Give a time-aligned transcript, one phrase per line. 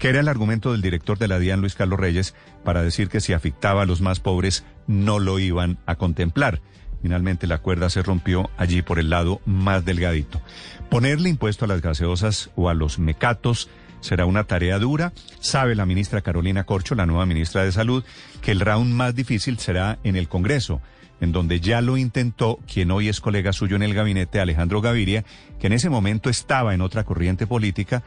[0.00, 3.20] que era el argumento del director de la DIAN, Luis Carlos Reyes, para decir que
[3.20, 6.62] si afectaba a los más pobres, no lo iban a contemplar.
[7.02, 10.40] Finalmente la cuerda se rompió allí por el lado más delgadito.
[10.88, 13.68] Ponerle impuesto a las gaseosas o a los mecatos
[14.00, 15.12] será una tarea dura.
[15.38, 18.02] Sabe la ministra Carolina Corcho, la nueva ministra de Salud,
[18.40, 20.80] que el round más difícil será en el Congreso,
[21.20, 25.26] en donde ya lo intentó quien hoy es colega suyo en el gabinete, Alejandro Gaviria,
[25.58, 28.02] que en ese momento estaba en otra corriente política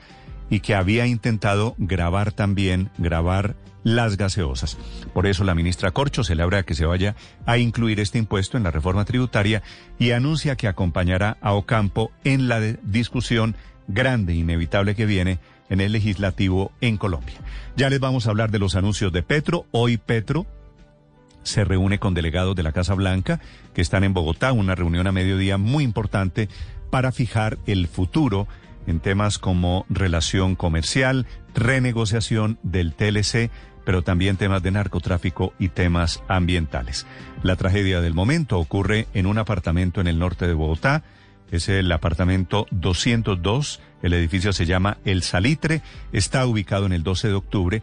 [0.54, 4.78] y que había intentado grabar también, grabar las gaseosas.
[5.12, 7.16] Por eso la ministra Corcho celebra que se vaya
[7.48, 9.64] a incluir este impuesto en la reforma tributaria
[9.98, 13.56] y anuncia que acompañará a Ocampo en la discusión
[13.88, 17.40] grande inevitable que viene en el legislativo en Colombia.
[17.76, 19.66] Ya les vamos a hablar de los anuncios de Petro.
[19.72, 20.46] Hoy Petro
[21.42, 23.42] se reúne con delegados de la Casa Blanca
[23.74, 26.48] que están en Bogotá, una reunión a mediodía muy importante
[26.92, 28.48] para fijar el futuro
[28.88, 33.50] en temas como relación comercial, renegociación del TLC,
[33.86, 37.06] pero también temas de narcotráfico y temas ambientales.
[37.42, 41.04] La tragedia del momento ocurre en un apartamento en el norte de Bogotá.
[41.52, 43.82] Es el apartamento 202.
[44.02, 45.82] El edificio se llama El Salitre.
[46.12, 47.82] Está ubicado en el 12 de octubre,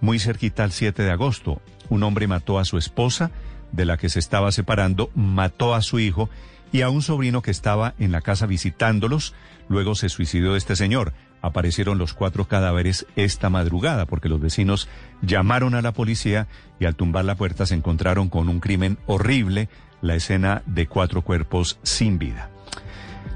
[0.00, 1.60] muy cerquita al 7 de agosto.
[1.88, 3.30] Un hombre mató a su esposa,
[3.72, 6.30] de la que se estaba separando, mató a su hijo
[6.72, 9.34] y a un sobrino que estaba en la casa visitándolos.
[9.68, 11.12] Luego se suicidó este señor
[11.46, 14.88] aparecieron los cuatro cadáveres esta madrugada porque los vecinos
[15.22, 16.48] llamaron a la policía
[16.80, 19.68] y al tumbar la puerta se encontraron con un crimen horrible,
[20.02, 22.50] la escena de cuatro cuerpos sin vida.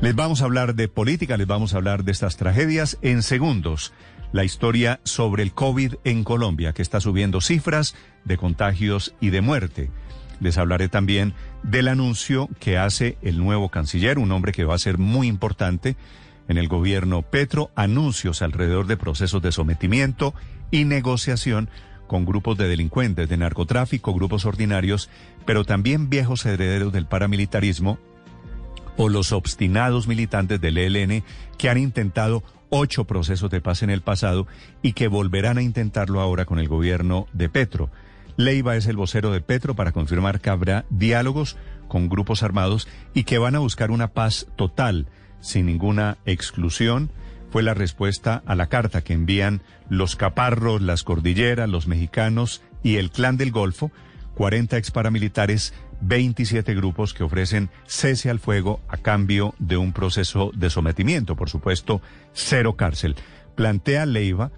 [0.00, 3.92] Les vamos a hablar de política, les vamos a hablar de estas tragedias en segundos.
[4.32, 9.41] La historia sobre el COVID en Colombia, que está subiendo cifras de contagios y de
[9.41, 9.91] muerte.
[10.40, 14.78] Les hablaré también del anuncio que hace el nuevo canciller, un hombre que va a
[14.78, 15.96] ser muy importante
[16.48, 20.34] en el gobierno Petro anuncios alrededor de procesos de sometimiento
[20.70, 21.68] y negociación
[22.06, 25.08] con grupos de delincuentes, de narcotráfico, grupos ordinarios,
[25.46, 28.00] pero también viejos herederos del paramilitarismo
[28.96, 31.22] o los obstinados militantes del ELN
[31.56, 34.46] que han intentado ocho procesos de paz en el pasado
[34.82, 37.90] y que volverán a intentarlo ahora con el gobierno de Petro.
[38.40, 41.56] Leiva es el vocero de Petro para confirmar que habrá diálogos
[41.88, 45.08] con grupos armados y que van a buscar una paz total
[45.40, 47.10] sin ninguna exclusión,
[47.50, 52.96] fue la respuesta a la carta que envían los caparros, las cordilleras, los mexicanos y
[52.96, 53.90] el clan del Golfo,
[54.36, 60.50] 40 ex paramilitares, 27 grupos que ofrecen cese al fuego a cambio de un proceso
[60.54, 62.00] de sometimiento, por supuesto,
[62.32, 63.16] cero cárcel.
[63.54, 64.50] Plantea Leiva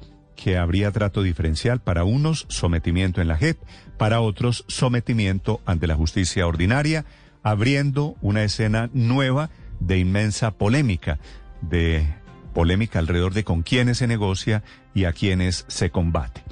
[0.43, 3.59] que habría trato diferencial para unos sometimiento en la JEP,
[3.97, 7.05] para otros sometimiento ante la justicia ordinaria,
[7.45, 11.21] abriendo una escena nueva de inmensa polémica,
[11.61, 12.09] de
[12.55, 14.65] polémica alrededor de con quiénes se negocia
[14.95, 16.43] y a quiénes se combate.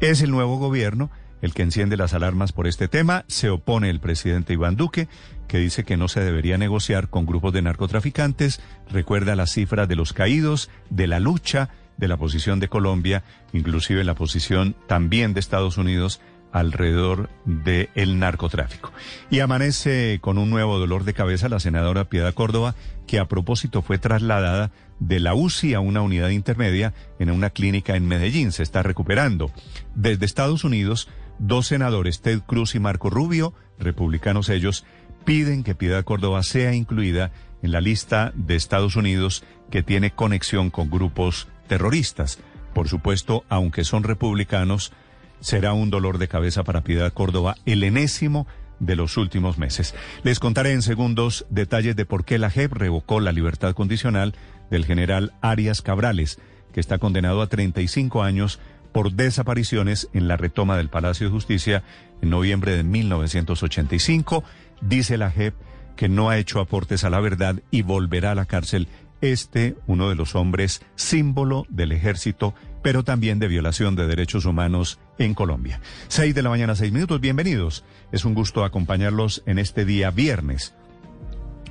[0.00, 1.10] Es el nuevo gobierno
[1.42, 3.24] el que enciende las alarmas por este tema.
[3.26, 5.08] Se opone el presidente Iván Duque,
[5.48, 8.60] que dice que no se debería negociar con grupos de narcotraficantes.
[8.88, 14.04] Recuerda las cifras de los caídos, de la lucha, de la posición de Colombia, inclusive
[14.04, 16.20] la posición también de Estados Unidos
[16.52, 18.92] alrededor del narcotráfico.
[19.30, 22.74] Y amanece con un nuevo dolor de cabeza la senadora Piedad Córdoba,
[23.06, 27.96] que a propósito fue trasladada de la UCI a una unidad intermedia en una clínica
[27.96, 28.52] en Medellín.
[28.52, 29.50] Se está recuperando.
[29.94, 31.08] Desde Estados Unidos,
[31.38, 34.86] dos senadores, Ted Cruz y Marco Rubio, republicanos ellos,
[35.26, 40.70] piden que Piedad Córdoba sea incluida en la lista de Estados Unidos que tiene conexión
[40.70, 42.38] con grupos terroristas.
[42.74, 44.92] Por supuesto, aunque son republicanos,
[45.40, 48.46] será un dolor de cabeza para Piedad Córdoba, el enésimo
[48.78, 49.94] de los últimos meses.
[50.22, 54.34] Les contaré en segundos detalles de por qué la JEP revocó la libertad condicional
[54.70, 56.38] del general Arias Cabrales,
[56.72, 58.60] que está condenado a 35 años
[58.92, 61.82] por desapariciones en la retoma del Palacio de Justicia
[62.22, 64.44] en noviembre de 1985.
[64.80, 65.54] Dice la JEP
[65.96, 68.88] que no ha hecho aportes a la verdad y volverá a la cárcel
[69.20, 75.00] este, uno de los hombres símbolo del ejército pero también de violación de derechos humanos
[75.18, 75.80] en Colombia.
[76.06, 77.82] Seis de la mañana, seis minutos, bienvenidos.
[78.12, 80.72] Es un gusto acompañarlos en este día viernes.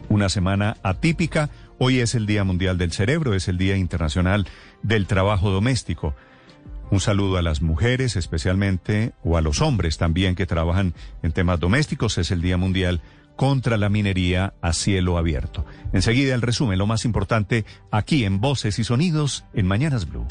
[0.10, 4.48] Una semana atípica, Hoy es el Día Mundial del Cerebro, es el Día Internacional
[4.82, 6.16] del Trabajo Doméstico.
[6.90, 11.60] Un saludo a las mujeres especialmente o a los hombres también que trabajan en temas
[11.60, 12.18] domésticos.
[12.18, 13.02] Es el Día Mundial
[13.36, 15.66] contra la minería a cielo abierto.
[15.94, 20.26] Enseguida el resumen, lo más importante aquí en Voces y Sonidos en Mañanas Blue.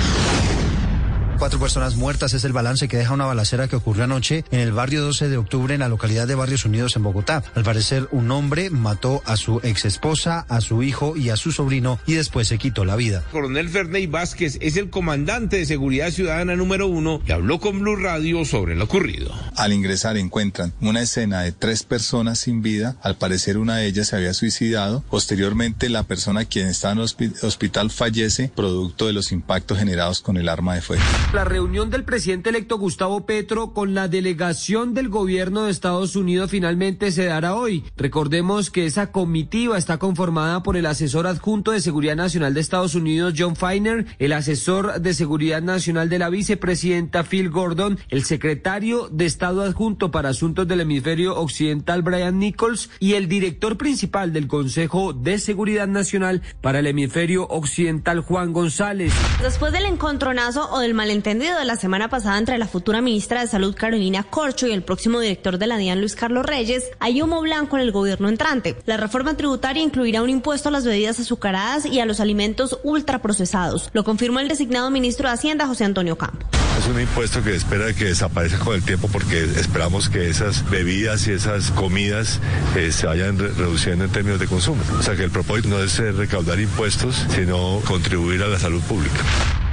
[1.38, 4.72] Cuatro personas muertas es el balance que deja una balacera que ocurrió anoche en el
[4.72, 7.42] barrio 12 de octubre en la localidad de Barrios Unidos en Bogotá.
[7.54, 11.52] Al parecer, un hombre mató a su ex esposa, a su hijo y a su
[11.52, 13.24] sobrino y después se quitó la vida.
[13.32, 17.96] Coronel Ferney Vázquez es el comandante de seguridad ciudadana número uno y habló con Blue
[17.96, 19.32] Radio sobre lo ocurrido.
[19.56, 22.96] Al ingresar encuentran una escena de tres personas sin vida.
[23.02, 25.04] Al parecer una de ellas se había suicidado.
[25.10, 30.36] Posteriormente la persona quien estaba en el hospital fallece producto de los impactos generados con
[30.36, 31.02] el arma de fuego.
[31.32, 36.52] La reunión del presidente electo Gustavo Petro con la delegación del gobierno de Estados Unidos
[36.52, 37.82] finalmente se dará hoy.
[37.96, 42.94] Recordemos que esa comitiva está conformada por el asesor adjunto de Seguridad Nacional de Estados
[42.94, 49.08] Unidos, John Feiner, el asesor de Seguridad Nacional de la vicepresidenta Phil Gordon, el secretario
[49.10, 54.46] de Estado adjunto para asuntos del hemisferio occidental, Brian Nichols, y el director principal del
[54.46, 59.12] Consejo de Seguridad Nacional para el hemisferio occidental, Juan González.
[59.42, 63.46] Después del encontronazo o del malentendido de la semana pasada entre la futura ministra de
[63.46, 67.40] Salud Carolina Corcho y el próximo director de la DIAN Luis Carlos Reyes, hay humo
[67.40, 68.74] blanco en el gobierno entrante.
[68.84, 73.90] La reforma tributaria incluirá un impuesto a las bebidas azucaradas y a los alimentos ultraprocesados.
[73.92, 76.44] Lo confirmó el designado ministro de Hacienda, José Antonio Campo.
[76.78, 81.28] Es un impuesto que espera que desaparezca con el tiempo porque esperamos que esas bebidas
[81.28, 82.40] y esas comidas
[82.74, 84.82] eh, se vayan re reduciendo en términos de consumo.
[84.98, 89.20] O sea que el propósito no es recaudar impuestos, sino contribuir a la salud pública.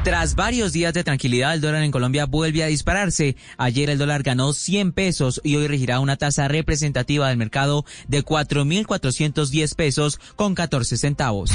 [0.03, 3.35] Tras varios días de tranquilidad, el dólar en Colombia vuelve a dispararse.
[3.57, 8.25] Ayer el dólar ganó 100 pesos y hoy regirá una tasa representativa del mercado de
[8.25, 11.51] 4.410 pesos con 14 centavos.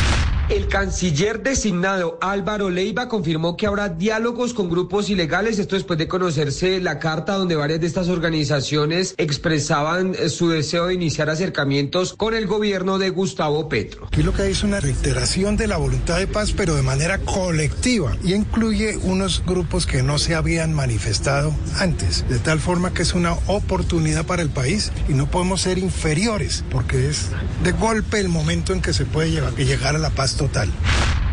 [0.48, 6.06] El canciller designado Álvaro Leiva confirmó que habrá diálogos con grupos ilegales, esto después de
[6.06, 12.32] conocerse la carta donde varias de estas organizaciones expresaban su deseo de iniciar acercamientos con
[12.32, 14.06] el gobierno de Gustavo Petro.
[14.06, 17.18] Aquí lo que hay es una reiteración de la voluntad de paz, pero de manera
[17.18, 23.02] colectiva, y incluye unos grupos que no se habían manifestado antes, de tal forma que
[23.02, 27.30] es una oportunidad para el país y no podemos ser inferiores, porque es
[27.64, 30.70] de golpe el momento en que se puede llegar a la paz total.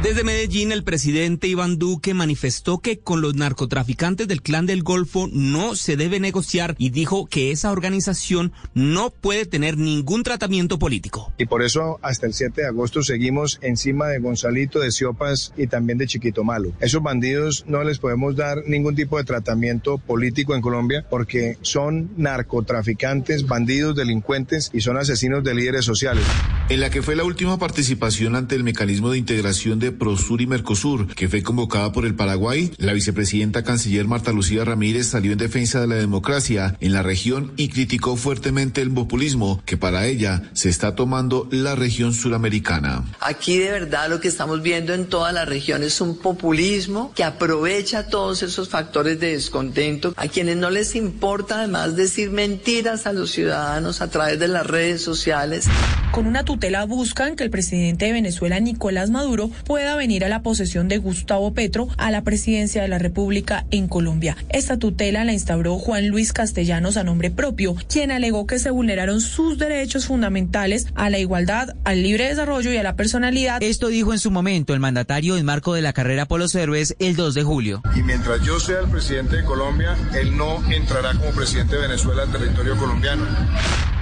[0.04, 5.30] Desde Medellín, el presidente Iván Duque manifestó que con los narcotraficantes del Clan del Golfo
[5.32, 11.32] no se debe negociar y dijo que esa organización no puede tener ningún tratamiento político.
[11.38, 15.68] Y por eso hasta el 7 de agosto seguimos encima de Gonzalito, de Siopas y
[15.68, 16.74] también de Chiquito Malo.
[16.82, 22.12] Esos bandidos no les podemos dar ningún tipo de tratamiento político en Colombia porque son
[22.18, 26.26] narcotraficantes, bandidos, delincuentes y son asesinos de líderes sociales.
[26.68, 30.48] En la que fue la última participación ante el mecanismo de integración de Prosur y
[30.48, 35.38] Mercosur, que fue convocada por el Paraguay, la vicepresidenta canciller Marta Lucía Ramírez salió en
[35.38, 40.44] defensa de la democracia en la región y criticó fuertemente el populismo que para ella
[40.54, 43.06] se está tomando la región suramericana.
[43.20, 47.24] Aquí de verdad lo que estamos viendo en toda la región es un populismo que
[47.24, 53.14] aprovecha todos esos factores de descontento, a quienes no les importa además decir mentiras a
[53.14, 55.68] los ciudadanos a través de las redes sociales.
[56.14, 60.44] Con una tutela buscan que el presidente de Venezuela, Nicolás Maduro, pueda venir a la
[60.44, 64.38] posesión de Gustavo Petro a la presidencia de la República en Colombia.
[64.50, 69.22] Esta tutela la instauró Juan Luis Castellanos a nombre propio, quien alegó que se vulneraron
[69.22, 73.64] sus derechos fundamentales a la igualdad, al libre desarrollo y a la personalidad.
[73.64, 76.96] Esto dijo en su momento el mandatario en marco de la carrera por los héroes
[77.00, 77.82] el 2 de julio.
[77.96, 82.22] Y mientras yo sea el presidente de Colombia, él no entrará como presidente de Venezuela
[82.22, 83.26] al territorio colombiano.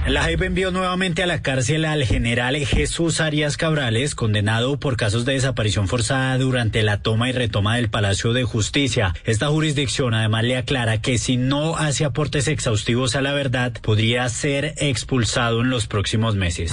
[0.06, 5.24] La JEP envió nuevamente a la cárcel al general Jesús Arias Cabrales, condenado por casos
[5.24, 9.14] de desaparición forzada durante la toma y retoma del Palacio de Justicia.
[9.24, 14.28] Esta jurisdicción además le aclara que si no hace aportes exhaustivos a la verdad, podría
[14.28, 16.72] ser expulsado en los próximos meses.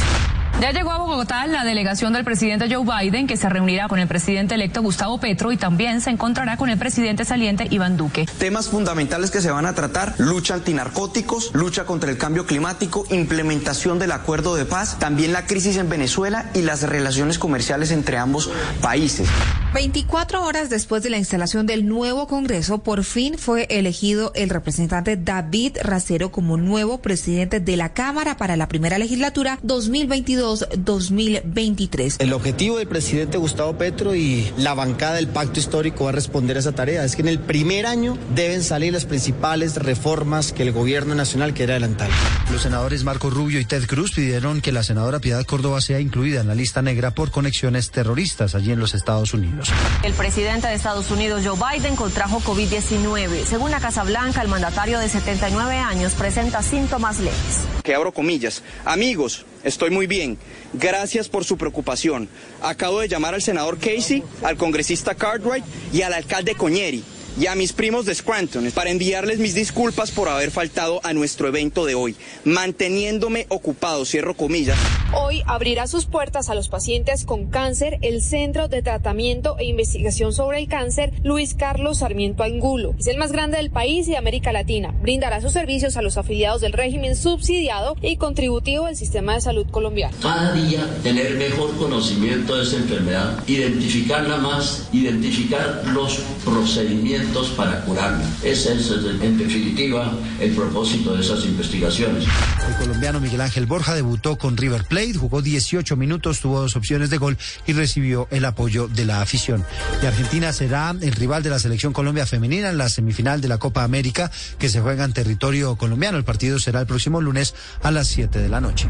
[0.59, 4.09] Ya llegó a Bogotá la delegación del presidente Joe Biden, que se reunirá con el
[4.09, 8.25] presidente electo Gustavo Petro y también se encontrará con el presidente saliente Iván Duque.
[8.37, 13.99] Temas fundamentales que se van a tratar, lucha antinarcóticos, lucha contra el cambio climático, implementación
[13.99, 18.51] del acuerdo de paz, también la crisis en Venezuela y las relaciones comerciales entre ambos
[18.81, 19.29] países.
[19.73, 25.15] 24 horas después de la instalación del nuevo Congreso, por fin fue elegido el representante
[25.15, 32.15] David Racero como nuevo presidente de la Cámara para la primera legislatura 2022 2022-2023.
[32.19, 36.57] El objetivo del presidente Gustavo Petro y la bancada del Pacto Histórico va a responder
[36.57, 37.03] a esa tarea.
[37.03, 41.53] Es que en el primer año deben salir las principales reformas que el gobierno nacional
[41.53, 42.09] quiere adelantar.
[42.51, 46.41] Los senadores Marco Rubio y Ted Cruz pidieron que la senadora Piedad Córdoba sea incluida
[46.41, 49.69] en la lista negra por conexiones terroristas allí en los Estados Unidos.
[50.03, 53.45] El presidente de Estados Unidos, Joe Biden, contrajo COVID-19.
[53.45, 57.59] Según la Casa Blanca, el mandatario de 79 años presenta síntomas leves.
[57.83, 58.63] Que abro comillas.
[58.85, 60.37] Amigos, estoy muy bien.
[60.73, 62.29] Gracias por su preocupación.
[62.61, 67.03] Acabo de llamar al senador Casey, al congresista Cartwright y al alcalde Coñeri
[67.39, 71.48] y a mis primos de Scranton para enviarles mis disculpas por haber faltado a nuestro
[71.48, 74.77] evento de hoy, manteniéndome ocupado, cierro comillas.
[75.13, 80.34] Hoy abrirá sus puertas a los pacientes con cáncer el Centro de Tratamiento e Investigación
[80.34, 82.93] sobre el Cáncer Luis Carlos Sarmiento Angulo.
[83.00, 84.93] Es el más grande del país y de América Latina.
[85.01, 89.65] Brindará sus servicios a los afiliados del régimen subsidiado y contributivo del sistema de salud
[89.72, 90.15] colombiano.
[90.22, 98.25] Cada día tener mejor conocimiento de esta enfermedad, identificarla más, identificar los procedimientos para curarla.
[98.43, 102.25] Ese es, en definitiva, el propósito de esas investigaciones.
[102.67, 107.09] El colombiano Miguel Ángel Borja debutó con River Plate, jugó 18 minutos, tuvo dos opciones
[107.09, 109.63] de gol y recibió el apoyo de la afición.
[110.01, 113.59] Y Argentina será el rival de la selección Colombia femenina en la semifinal de la
[113.59, 116.17] Copa América que se juega en territorio colombiano.
[116.17, 118.89] El partido será el próximo lunes a las 7 de la noche.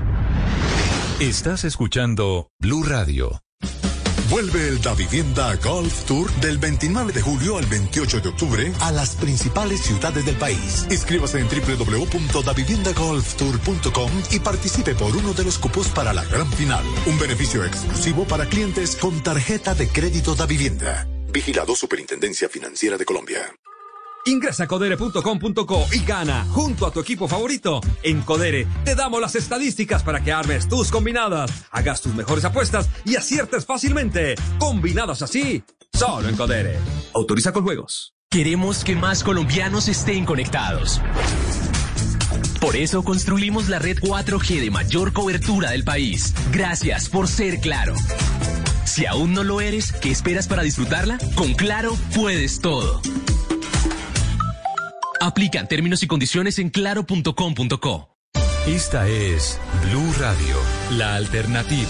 [1.20, 3.42] Estás escuchando Blue Radio.
[4.30, 8.92] Vuelve el Da Vivienda Golf Tour del 29 de julio al 28 de octubre a
[8.92, 10.86] las principales ciudades del país.
[10.92, 16.86] Inscríbase en www.daviviendagolftour.com y participe por uno de los cupos para la gran final.
[17.08, 21.08] Un beneficio exclusivo para clientes con tarjeta de crédito Da Vivienda.
[21.32, 23.52] Vigilado Superintendencia Financiera de Colombia.
[24.26, 27.82] Ingresa a codere.com.co y gana junto a tu equipo favorito.
[28.04, 32.90] En Codere te damos las estadísticas para que armes tus combinadas, hagas tus mejores apuestas
[33.06, 34.36] y aciertes fácilmente.
[34.60, 36.78] Combinadas así, solo en Codere.
[37.14, 38.14] Autoriza con juegos.
[38.30, 41.02] Queremos que más colombianos estén conectados.
[42.62, 46.34] Por eso construimos la red 4G de mayor cobertura del país.
[46.52, 47.96] Gracias por ser claro.
[48.86, 51.18] Si aún no lo eres, ¿qué esperas para disfrutarla?
[51.36, 53.02] Con Claro puedes todo.
[55.22, 58.10] Aplican términos y condiciones en claro.com.co.
[58.68, 60.56] Esta es Blue Radio,
[60.98, 61.90] la alternativa.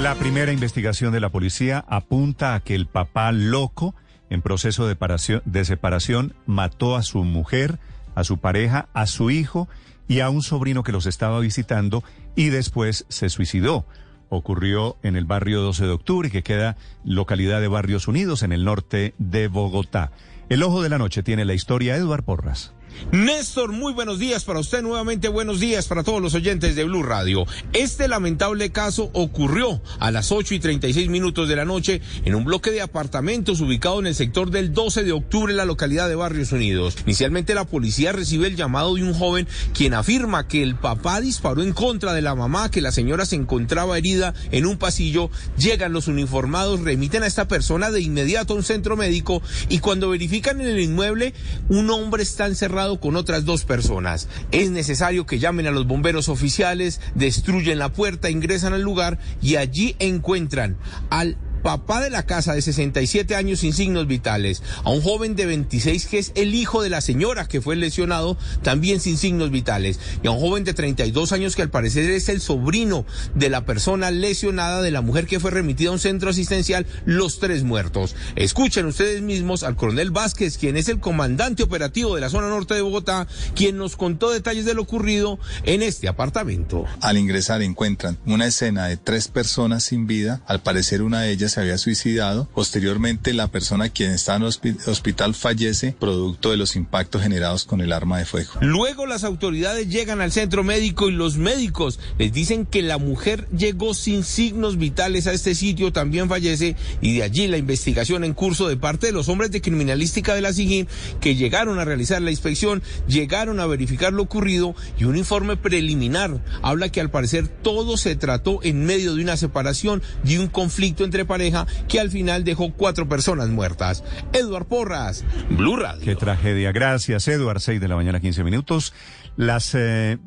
[0.00, 3.94] La primera investigación de la policía apunta a que el papá loco,
[4.30, 4.96] en proceso de,
[5.44, 7.78] de separación, mató a su mujer,
[8.14, 9.68] a su pareja, a su hijo
[10.06, 12.04] y a un sobrino que los estaba visitando
[12.36, 13.86] y después se suicidó.
[14.28, 18.64] Ocurrió en el barrio 12 de octubre, que queda localidad de Barrios Unidos, en el
[18.64, 20.12] norte de Bogotá.
[20.48, 22.72] El ojo de la noche tiene la historia Eduard Porras.
[23.12, 27.02] Néstor, muy buenos días para usted, nuevamente buenos días para todos los oyentes de Blue
[27.02, 27.46] Radio.
[27.72, 32.44] Este lamentable caso ocurrió a las 8 y 36 minutos de la noche en un
[32.44, 36.16] bloque de apartamentos ubicado en el sector del 12 de octubre en la localidad de
[36.16, 36.96] Barrios Unidos.
[37.04, 41.62] Inicialmente la policía recibe el llamado de un joven quien afirma que el papá disparó
[41.62, 45.30] en contra de la mamá, que la señora se encontraba herida en un pasillo.
[45.58, 50.10] Llegan los uniformados, remiten a esta persona de inmediato a un centro médico y cuando
[50.10, 51.34] verifican en el inmueble
[51.68, 54.28] un hombre está encerrado con otras dos personas.
[54.52, 59.56] Es necesario que llamen a los bomberos oficiales, destruyen la puerta, ingresan al lugar y
[59.56, 60.76] allí encuentran
[61.10, 65.46] al papá de la casa de 67 años sin signos vitales, a un joven de
[65.46, 69.98] 26 que es el hijo de la señora que fue lesionado también sin signos vitales,
[70.22, 73.04] y a un joven de 32 años que al parecer es el sobrino
[73.34, 77.40] de la persona lesionada de la mujer que fue remitida a un centro asistencial, los
[77.40, 78.14] tres muertos.
[78.36, 82.74] Escuchen ustedes mismos al coronel Vázquez, quien es el comandante operativo de la zona norte
[82.74, 86.84] de Bogotá, quien nos contó detalles de lo ocurrido en este apartamento.
[87.00, 91.55] Al ingresar encuentran una escena de tres personas sin vida, al parecer una de ellas
[91.56, 92.46] se había suicidado.
[92.54, 94.48] Posteriormente, la persona quien está en el
[94.86, 98.52] hospital fallece producto de los impactos generados con el arma de fuego.
[98.60, 103.48] Luego las autoridades llegan al centro médico y los médicos les dicen que la mujer
[103.56, 108.34] llegó sin signos vitales a este sitio, también fallece y de allí la investigación en
[108.34, 110.88] curso de parte de los hombres de criminalística de la SIGIN
[111.22, 116.44] que llegaron a realizar la inspección, llegaron a verificar lo ocurrido y un informe preliminar
[116.60, 121.02] habla que al parecer todo se trató en medio de una separación, de un conflicto
[121.02, 121.45] entre parejas
[121.88, 124.04] que al final dejó cuatro personas muertas.
[124.32, 126.04] Eduard Porras, Blue Radio.
[126.04, 126.72] Qué tragedia.
[126.72, 127.60] Gracias, Eduard.
[127.60, 128.94] Seis de la mañana, 15 minutos.
[129.36, 130.18] Las eh,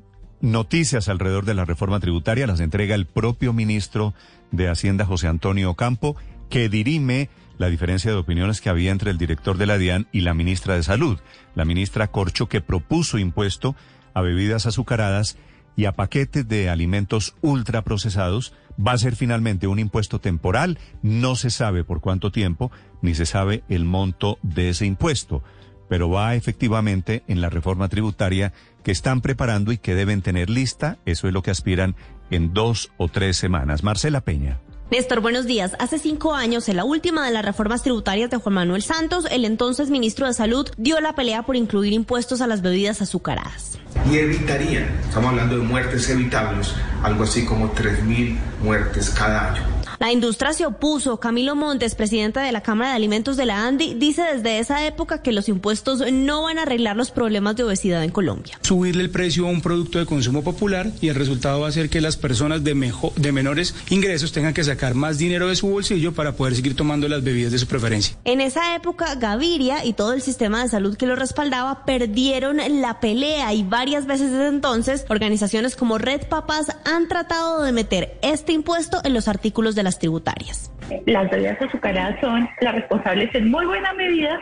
[0.42, 4.14] noticias alrededor de la reforma tributaria las entrega el propio ministro
[4.52, 6.16] de Hacienda, José Antonio Campo,
[6.50, 10.22] que dirime la diferencia de opiniones que había entre el director de la DIAN y
[10.22, 11.20] la ministra de Salud,
[11.56, 13.76] la ministra Corcho, que propuso impuesto
[14.14, 15.38] a bebidas azucaradas
[15.76, 20.80] y a paquetes de alimentos ultraprocesados va a ser finalmente un impuesto temporal.
[21.02, 22.72] No se sabe por cuánto tiempo,
[23.02, 25.44] ni se sabe el monto de ese impuesto,
[25.88, 30.98] pero va efectivamente en la reforma tributaria que están preparando y que deben tener lista.
[31.06, 31.96] Eso es lo que aspiran
[32.30, 33.84] en dos o tres semanas.
[33.84, 34.60] Marcela Peña.
[34.92, 35.76] Néstor, buenos días.
[35.78, 39.46] Hace cinco años, en la última de las reformas tributarias de Juan Manuel Santos, el
[39.46, 43.78] entonces ministro de Salud dio la pelea por incluir impuestos a las bebidas azucaradas.
[44.12, 49.62] Y evitaría, estamos hablando de muertes evitables, algo así como 3.000 muertes cada año.
[50.00, 51.20] La industria se opuso.
[51.20, 55.22] Camilo Montes, presidente de la Cámara de Alimentos de la ANDI, dice desde esa época
[55.22, 58.58] que los impuestos no van a arreglar los problemas de obesidad en Colombia.
[58.62, 61.90] Subirle el precio a un producto de consumo popular y el resultado va a ser
[61.90, 65.68] que las personas de, mejor, de menores ingresos tengan que sacar más dinero de su
[65.68, 68.16] bolsillo para poder seguir tomando las bebidas de su preferencia.
[68.24, 73.02] En esa época, Gaviria y todo el sistema de salud que lo respaldaba perdieron la
[73.02, 78.54] pelea y varias veces desde entonces organizaciones como Red Papás han tratado de meter este
[78.54, 80.72] impuesto en los artículos de la tributarias.
[81.06, 84.40] Las bebidas azucaradas son las responsables en muy buena medida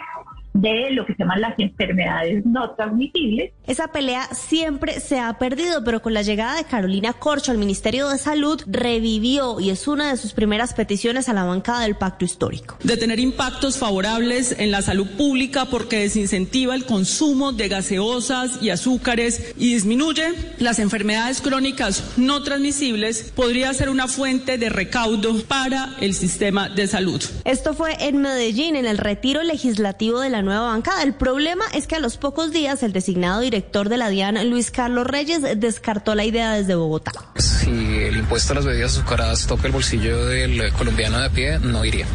[0.61, 3.51] de lo que se llaman las enfermedades no transmisibles.
[3.65, 8.09] Esa pelea siempre se ha perdido, pero con la llegada de Carolina Corcho al Ministerio
[8.09, 12.25] de Salud revivió y es una de sus primeras peticiones a la bancada del pacto
[12.25, 12.77] histórico.
[12.83, 18.69] De tener impactos favorables en la salud pública porque desincentiva el consumo de gaseosas y
[18.69, 25.95] azúcares y disminuye las enfermedades crónicas no transmisibles, podría ser una fuente de recaudo para
[26.01, 27.21] el sistema de salud.
[27.45, 31.03] Esto fue en Medellín, en el retiro legislativo de la nueva bancada.
[31.03, 34.71] El problema es que a los pocos días el designado director de la DIAN, Luis
[34.71, 37.11] Carlos Reyes, descartó la idea desde Bogotá.
[37.35, 41.85] Si el impuesto a las bebidas azucaradas toca el bolsillo del colombiano de pie, no
[41.85, 42.07] iría.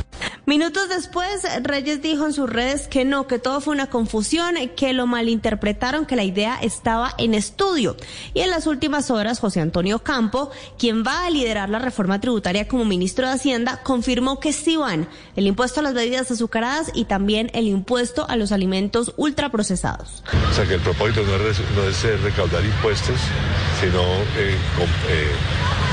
[0.53, 4.93] Minutos después, Reyes dijo en sus redes que no, que todo fue una confusión, que
[4.93, 7.97] lo malinterpretaron, que la idea estaba en estudio.
[8.35, 12.69] Y en las últimas horas, José Antonio Campo, quien va a liderar la reforma tributaria
[12.69, 17.07] como ministro de Hacienda, confirmó que sí van el impuesto a las bebidas azucaradas y
[17.07, 20.23] también el impuesto a los alimentos ultraprocesados.
[20.51, 23.17] O sea que el propósito no es, eh, recaudar impuestos,
[23.81, 24.03] sino
[24.37, 24.55] eh,
[25.09, 25.31] eh,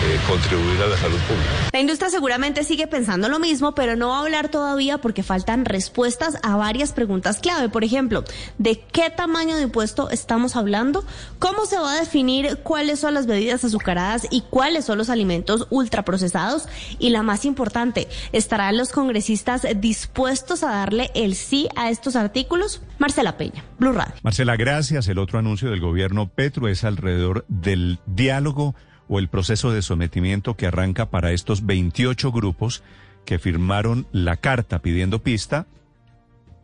[0.01, 1.49] eh, contribuir a la salud pública.
[1.73, 5.65] La industria seguramente sigue pensando lo mismo, pero no va a hablar todavía porque faltan
[5.65, 7.67] respuestas a varias preguntas clave.
[7.67, 8.23] Por ejemplo,
[8.57, 11.03] ¿de qué tamaño de impuesto estamos hablando?
[11.39, 15.67] ¿Cómo se va a definir cuáles son las bebidas azucaradas y cuáles son los alimentos
[15.69, 16.69] ultraprocesados?
[16.97, 22.81] Y la más importante, ¿estarán los congresistas dispuestos a darle el sí a estos artículos?
[22.99, 24.13] Marcela Peña, Blue Radio.
[24.23, 25.07] Marcela, gracias.
[25.09, 28.75] El otro anuncio del gobierno Petro es alrededor del diálogo
[29.09, 32.83] o el proceso de sometimiento que arranca para estos 28 grupos
[33.25, 35.67] que firmaron la carta pidiendo pista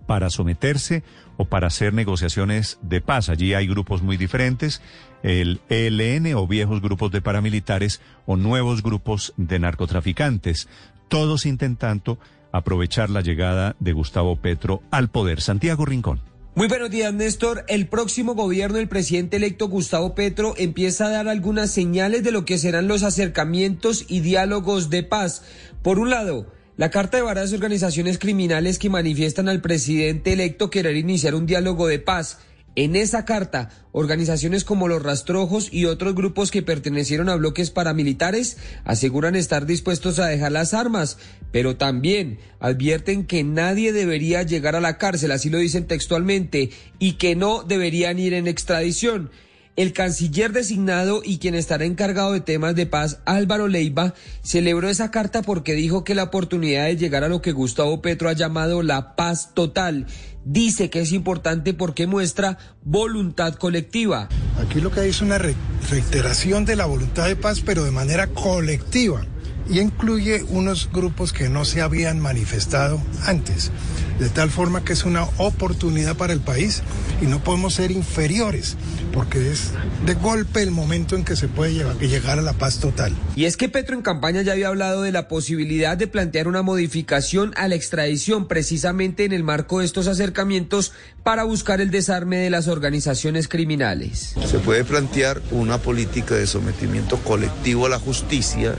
[0.05, 1.03] para someterse
[1.37, 3.29] o para hacer negociaciones de paz.
[3.29, 4.81] Allí hay grupos muy diferentes,
[5.23, 10.69] el ELN o viejos grupos de paramilitares o nuevos grupos de narcotraficantes,
[11.07, 12.19] todos intentando
[12.51, 15.41] aprovechar la llegada de Gustavo Petro al poder.
[15.41, 16.34] Santiago Rincón.
[16.57, 17.65] Muy buenos días, Néstor.
[17.67, 22.45] El próximo gobierno del presidente electo Gustavo Petro empieza a dar algunas señales de lo
[22.45, 25.43] que serán los acercamientos y diálogos de paz.
[25.81, 30.95] Por un lado, la carta de varias organizaciones criminales que manifiestan al presidente electo querer
[30.95, 32.39] iniciar un diálogo de paz.
[32.77, 38.57] En esa carta, organizaciones como los Rastrojos y otros grupos que pertenecieron a bloques paramilitares
[38.83, 41.17] aseguran estar dispuestos a dejar las armas,
[41.53, 47.13] pero también advierten que nadie debería llegar a la cárcel, así lo dicen textualmente, y
[47.13, 49.31] que no deberían ir en extradición.
[49.77, 55.11] El canciller designado y quien estará encargado de temas de paz, Álvaro Leiva, celebró esa
[55.11, 58.83] carta porque dijo que la oportunidad de llegar a lo que Gustavo Petro ha llamado
[58.83, 60.07] la paz total
[60.45, 64.29] dice que es importante porque muestra voluntad colectiva.
[64.57, 68.27] Aquí lo que hay es una reiteración de la voluntad de paz, pero de manera
[68.27, 69.25] colectiva
[69.69, 73.71] y incluye unos grupos que no se habían manifestado antes,
[74.19, 76.83] de tal forma que es una oportunidad para el país
[77.21, 78.77] y no podemos ser inferiores,
[79.13, 79.71] porque es
[80.05, 83.13] de golpe el momento en que se puede llegar a la paz total.
[83.35, 86.61] Y es que Petro en campaña ya había hablado de la posibilidad de plantear una
[86.61, 92.37] modificación a la extradición precisamente en el marco de estos acercamientos para buscar el desarme
[92.37, 94.35] de las organizaciones criminales.
[94.45, 98.75] Se puede plantear una política de sometimiento colectivo a la justicia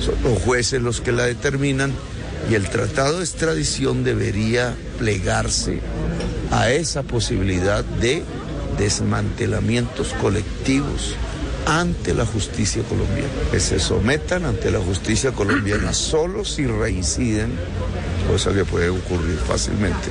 [0.00, 1.92] son los jueces los que la determinan
[2.50, 5.80] y el tratado de extradición debería plegarse
[6.50, 8.22] a esa posibilidad de
[8.78, 11.14] desmantelamientos colectivos
[11.66, 17.52] ante la justicia colombiana, que se sometan ante la justicia colombiana solo si reinciden,
[18.26, 20.08] cosa que puede ocurrir fácilmente,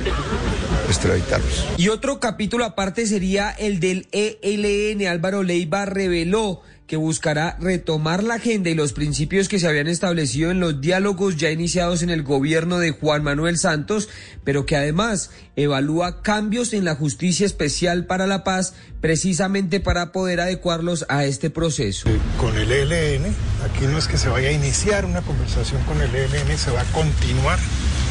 [0.88, 1.64] extraditarlos.
[1.76, 5.08] Y otro capítulo aparte sería el del ELN.
[5.08, 10.50] Álvaro Leiva reveló que buscará retomar la agenda y los principios que se habían establecido
[10.50, 14.08] en los diálogos ya iniciados en el gobierno de Juan Manuel Santos,
[14.42, 18.72] pero que además evalúa cambios en la justicia especial para la paz
[19.02, 22.08] precisamente para poder adecuarlos a este proceso.
[22.40, 26.14] Con el ELN, aquí no es que se vaya a iniciar una conversación con el
[26.14, 27.58] ELN, se va a continuar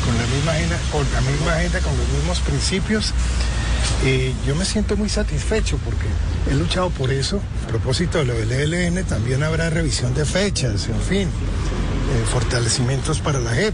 [0.05, 3.11] con la misma agenda, con la misma agenda, con los mismos principios.
[4.05, 6.07] Eh, yo me siento muy satisfecho porque
[6.49, 7.41] he luchado por eso.
[7.65, 13.19] A propósito de lo del ELN, también habrá revisión de fechas, en fin, eh, fortalecimientos
[13.19, 13.73] para la JEP.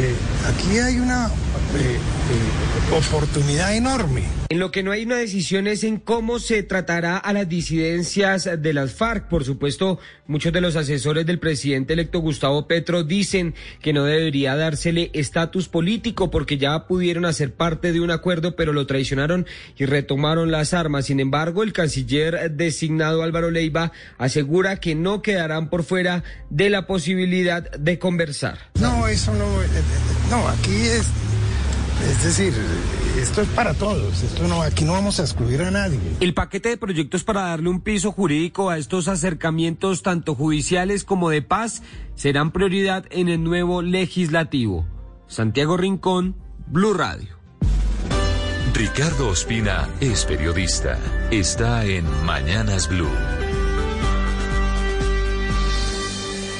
[0.00, 0.14] Eh,
[0.46, 4.24] aquí hay una eh, eh, oportunidad enorme.
[4.48, 8.48] En lo que no hay una decisión es en cómo se tratará a las disidencias
[8.58, 9.28] de las FARC.
[9.28, 14.56] Por supuesto, muchos de los asesores del presidente electo Gustavo Petro dicen que no debería
[14.56, 19.84] dársele estatus político porque ya pudieron hacer parte de un acuerdo, pero lo traicionaron y
[19.84, 21.06] retomaron las armas.
[21.06, 26.86] Sin embargo, el canciller designado Álvaro Leiva asegura que no quedarán por fuera de la
[26.86, 28.58] posibilidad de conversar.
[28.80, 29.46] No, eso no.
[30.30, 31.06] No, aquí es
[32.08, 32.54] es decir,
[33.18, 34.22] esto es para todos.
[34.22, 35.98] Esto no, aquí no vamos a excluir a nadie.
[36.20, 41.28] El paquete de proyectos para darle un piso jurídico a estos acercamientos, tanto judiciales como
[41.28, 41.82] de paz,
[42.14, 44.86] serán prioridad en el nuevo legislativo.
[45.26, 47.38] Santiago Rincón, Blue Radio.
[48.72, 50.98] Ricardo Ospina es periodista.
[51.30, 53.10] Está en Mañanas Blue.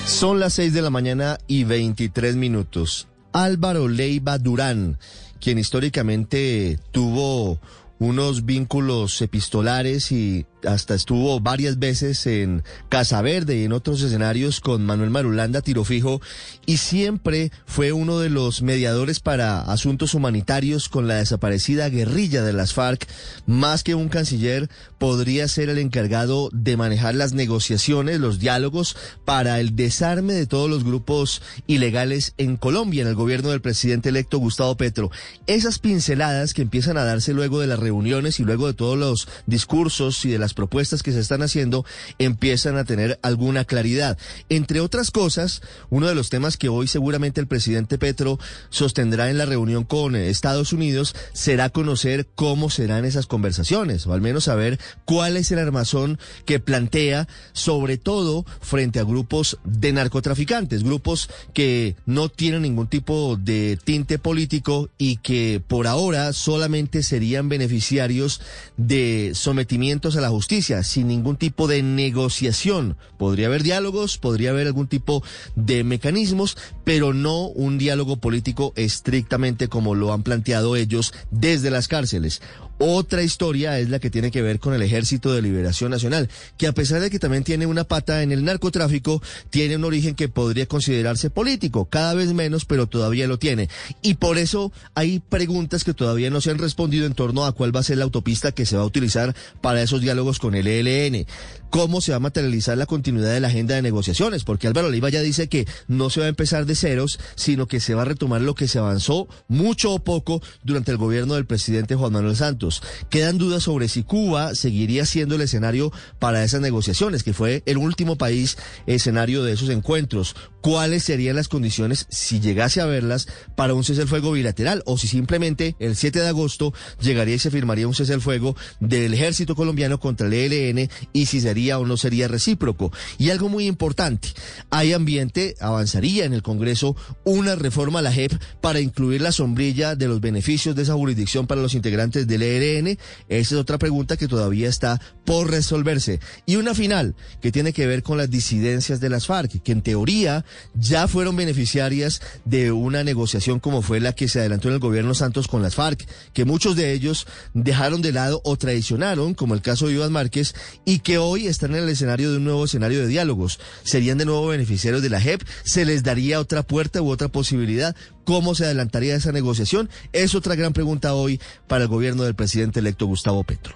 [0.04, 3.09] Son las 6 de la mañana y 23 minutos.
[3.32, 4.98] Álvaro Leiva Durán
[5.40, 7.58] quien históricamente tuvo
[7.98, 14.60] unos vínculos epistolares y hasta estuvo varias veces en Casa Verde y en otros escenarios
[14.60, 16.22] con Manuel Marulanda Tirofijo
[16.64, 22.54] y siempre fue uno de los mediadores para asuntos humanitarios con la desaparecida guerrilla de
[22.54, 23.06] las FARC.
[23.46, 29.58] Más que un canciller, podría ser el encargado de manejar las negociaciones, los diálogos para
[29.58, 34.36] el desarme de todos los grupos ilegales en Colombia, en el gobierno del presidente electo
[34.36, 35.10] Gustavo Petro.
[35.46, 39.26] Esas pinceladas que empiezan a darse luego de las reuniones y luego de todos los
[39.46, 41.86] discursos y de las propuestas que se están haciendo
[42.18, 44.18] empiezan a tener alguna claridad.
[44.50, 49.38] Entre otras cosas, uno de los temas que hoy seguramente el presidente Petro sostendrá en
[49.38, 54.78] la reunión con Estados Unidos será conocer cómo serán esas conversaciones, o al menos saber
[55.05, 61.96] cuál es el armazón que plantea, sobre todo frente a grupos de narcotraficantes, grupos que
[62.07, 68.40] no tienen ningún tipo de tinte político y que por ahora solamente serían beneficiarios
[68.76, 72.96] de sometimientos a la justicia sin ningún tipo de negociación.
[73.18, 75.22] Podría haber diálogos, podría haber algún tipo
[75.57, 81.88] de mecanismos, pero no un diálogo político estrictamente como lo han planteado ellos desde las
[81.88, 82.42] cárceles.
[82.82, 86.66] Otra historia es la que tiene que ver con el Ejército de Liberación Nacional, que
[86.66, 90.30] a pesar de que también tiene una pata en el narcotráfico, tiene un origen que
[90.30, 93.68] podría considerarse político, cada vez menos, pero todavía lo tiene.
[94.00, 97.76] Y por eso hay preguntas que todavía no se han respondido en torno a cuál
[97.76, 100.66] va a ser la autopista que se va a utilizar para esos diálogos con el
[100.66, 101.26] ELN
[101.70, 105.08] cómo se va a materializar la continuidad de la agenda de negociaciones, porque Álvaro Leiva
[105.08, 108.06] ya dice que no se va a empezar de ceros, sino que se va a
[108.06, 112.36] retomar lo que se avanzó mucho o poco durante el gobierno del presidente Juan Manuel
[112.36, 112.69] Santos.
[113.09, 117.78] Quedan dudas sobre si Cuba seguiría siendo el escenario para esas negociaciones, que fue el
[117.78, 118.56] último país
[118.87, 120.37] escenario de esos encuentros.
[120.61, 124.83] ¿Cuáles serían las condiciones, si llegase a verlas, para un cese al fuego bilateral?
[124.87, 128.56] O si simplemente el 7 de agosto llegaría y se firmaría un cese al fuego
[128.78, 132.92] del ejército colombiano contra el ELN y si sería o no sería recíproco.
[133.18, 134.28] Y algo muy importante,
[134.70, 139.94] hay ambiente, avanzaría en el Congreso una reforma a la JEP para incluir la sombrilla
[139.96, 144.28] de los beneficios de esa jurisdicción para los integrantes del Esa es otra pregunta que
[144.28, 146.20] todavía está por resolverse.
[146.46, 149.82] Y una final que tiene que ver con las disidencias de las FARC, que en
[149.82, 150.44] teoría
[150.74, 155.14] ya fueron beneficiarias de una negociación como fue la que se adelantó en el gobierno
[155.14, 159.62] Santos con las FARC, que muchos de ellos dejaron de lado o traicionaron, como el
[159.62, 163.00] caso de Iván Márquez, y que hoy están en el escenario de un nuevo escenario
[163.00, 163.58] de diálogos.
[163.82, 165.42] ¿Serían de nuevo beneficiarios de la JEP?
[165.64, 167.96] ¿Se les daría otra puerta u otra posibilidad?
[168.24, 169.88] ¿Cómo se adelantaría esa negociación?
[170.12, 172.49] Es otra gran pregunta hoy para el gobierno del presidente
[172.80, 173.74] electo Gustavo Petro.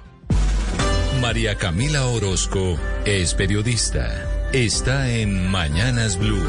[1.21, 4.51] María Camila Orozco es periodista.
[4.53, 6.43] Está en Mañanas Blue.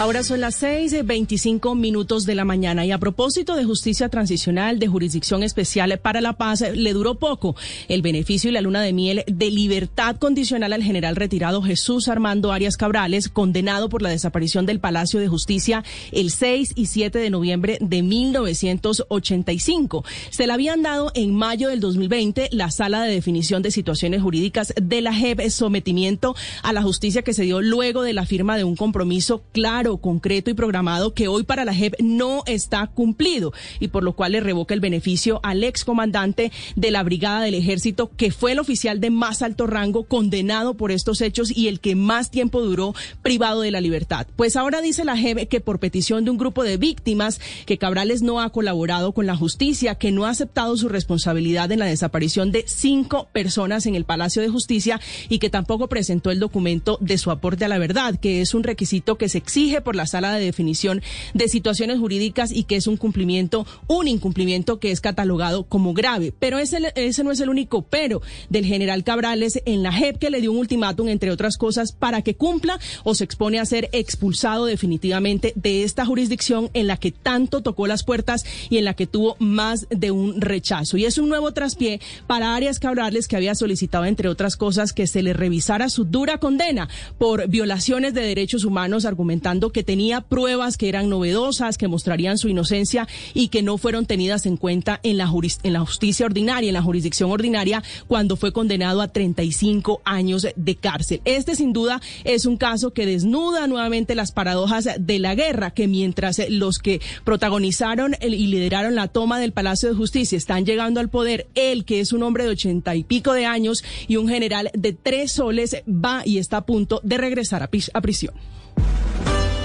[0.00, 4.08] Ahora son las seis de veinticinco minutos de la mañana y a propósito de justicia
[4.08, 7.54] transicional, de jurisdicción especial para la paz, le duró poco
[7.86, 12.50] el beneficio y la luna de miel de libertad condicional al general retirado Jesús Armando
[12.50, 17.28] Arias Cabrales, condenado por la desaparición del Palacio de Justicia el 6 y 7 de
[17.28, 20.02] noviembre de 1985.
[20.30, 24.72] Se la habían dado en mayo del 2020 la sala de definición de situaciones jurídicas
[24.80, 28.64] de la JEP, sometimiento a la justicia que se dio luego de la firma de
[28.64, 33.88] un compromiso claro concreto y programado que hoy para la JEP no está cumplido y
[33.88, 38.30] por lo cual le revoca el beneficio al excomandante de la Brigada del Ejército, que
[38.30, 42.30] fue el oficial de más alto rango condenado por estos hechos y el que más
[42.30, 44.26] tiempo duró privado de la libertad.
[44.36, 48.22] Pues ahora dice la JEP que por petición de un grupo de víctimas, que Cabrales
[48.22, 52.52] no ha colaborado con la justicia, que no ha aceptado su responsabilidad en la desaparición
[52.52, 57.18] de cinco personas en el Palacio de Justicia y que tampoco presentó el documento de
[57.18, 60.34] su aporte a la verdad, que es un requisito que se exige por la sala
[60.34, 61.02] de definición
[61.34, 66.32] de situaciones jurídicas y que es un cumplimiento, un incumplimiento que es catalogado como grave.
[66.38, 70.30] Pero ese, ese no es el único pero del general Cabrales en la JEP que
[70.30, 73.88] le dio un ultimátum, entre otras cosas, para que cumpla o se expone a ser
[73.92, 78.94] expulsado definitivamente de esta jurisdicción en la que tanto tocó las puertas y en la
[78.94, 80.96] que tuvo más de un rechazo.
[80.96, 85.06] Y es un nuevo traspié para Arias Cabrales que había solicitado, entre otras cosas, que
[85.06, 86.88] se le revisara su dura condena
[87.18, 92.48] por violaciones de derechos humanos, argumentando que tenía pruebas que eran novedosas, que mostrarían su
[92.48, 95.30] inocencia y que no fueron tenidas en cuenta en la,
[95.62, 100.76] en la justicia ordinaria, en la jurisdicción ordinaria, cuando fue condenado a 35 años de
[100.76, 101.20] cárcel.
[101.24, 105.88] Este sin duda es un caso que desnuda nuevamente las paradojas de la guerra, que
[105.88, 111.08] mientras los que protagonizaron y lideraron la toma del Palacio de Justicia están llegando al
[111.08, 114.70] poder, él que es un hombre de ochenta y pico de años y un general
[114.74, 118.34] de tres soles va y está a punto de regresar a prisión.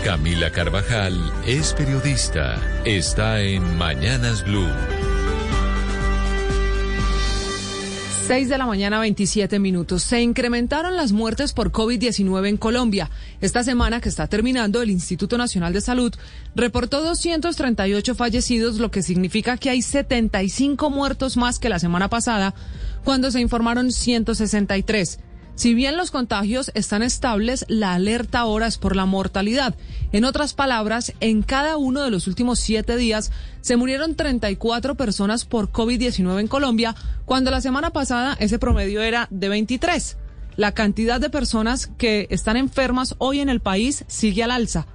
[0.05, 2.61] Camila Carvajal es periodista.
[2.85, 4.69] Está en Mañanas Blue.
[8.27, 10.03] 6 de la mañana, 27 minutos.
[10.03, 13.09] Se incrementaron las muertes por COVID-19 en Colombia.
[13.41, 16.13] Esta semana que está terminando, el Instituto Nacional de Salud
[16.53, 22.53] reportó 238 fallecidos, lo que significa que hay 75 muertos más que la semana pasada,
[23.03, 25.17] cuando se informaron 163.
[25.55, 29.73] Si bien los contagios están estables, la alerta ahora es por la mortalidad.
[30.11, 35.45] En otras palabras, en cada uno de los últimos siete días se murieron 34 personas
[35.45, 40.17] por COVID-19 en Colombia, cuando la semana pasada ese promedio era de 23.
[40.57, 44.87] La cantidad de personas que están enfermas hoy en el país sigue al alza.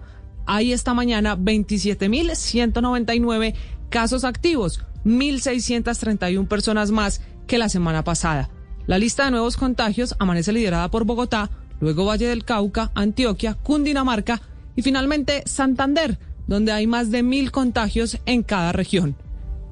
[0.45, 3.55] Hay esta mañana 27.199
[3.89, 8.51] casos activos, 1.631 personas más que la semana pasada.
[8.91, 11.49] La lista de nuevos contagios amanece liderada por Bogotá,
[11.79, 14.43] luego Valle del Cauca, Antioquia, Cundinamarca
[14.75, 19.15] y finalmente Santander, donde hay más de mil contagios en cada región.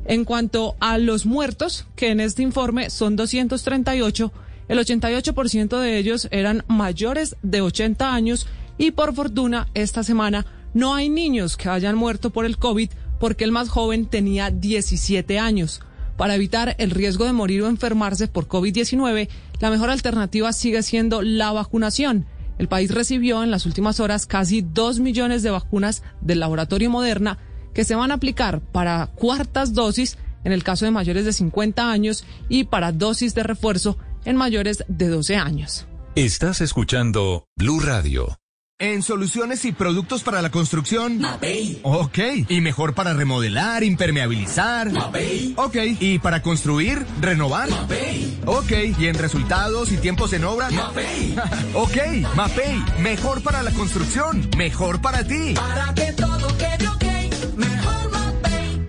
[0.05, 4.33] En cuanto a los muertos, que en este informe son 238,
[4.69, 8.47] el 88% de ellos eran mayores de 80 años
[8.79, 13.43] y por fortuna esta semana no hay niños que hayan muerto por el COVID porque
[13.43, 15.81] el más joven tenía 17 años.
[16.19, 19.29] Para evitar el riesgo de morir o enfermarse por COVID-19,
[19.61, 22.27] la mejor alternativa sigue siendo la vacunación.
[22.59, 27.39] El país recibió en las últimas horas casi dos millones de vacunas del laboratorio Moderna
[27.73, 31.89] que se van a aplicar para cuartas dosis en el caso de mayores de 50
[31.89, 35.87] años y para dosis de refuerzo en mayores de 12 años.
[36.17, 38.39] Estás escuchando Blue Radio.
[38.81, 41.19] En soluciones y productos para la construcción.
[41.19, 41.81] Mapei.
[41.83, 42.19] Ok.
[42.49, 44.93] Y mejor para remodelar, impermeabilizar.
[44.93, 45.53] Mapei.
[45.57, 45.77] Ok.
[45.99, 47.69] Y para construir, renovar.
[47.69, 48.39] Mapei.
[48.47, 48.71] Ok.
[48.97, 50.71] Y en resultados y tiempos en obra.
[50.71, 51.35] Mapei.
[51.75, 51.97] ok.
[52.37, 52.81] Mapei.
[53.01, 54.49] Mejor para la construcción.
[54.57, 55.55] Mejor para ti.
[55.55, 57.57] Para que todo quede ok.
[57.57, 58.89] Mejor Mapei.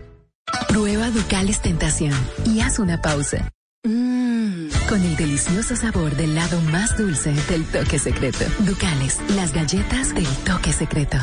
[0.67, 2.13] Prueba Ducales Tentación
[2.45, 3.51] y haz una pausa.
[3.87, 8.43] Mmm, con el delicioso sabor del lado más dulce del toque secreto.
[8.59, 11.17] Ducales, las galletas del toque secreto.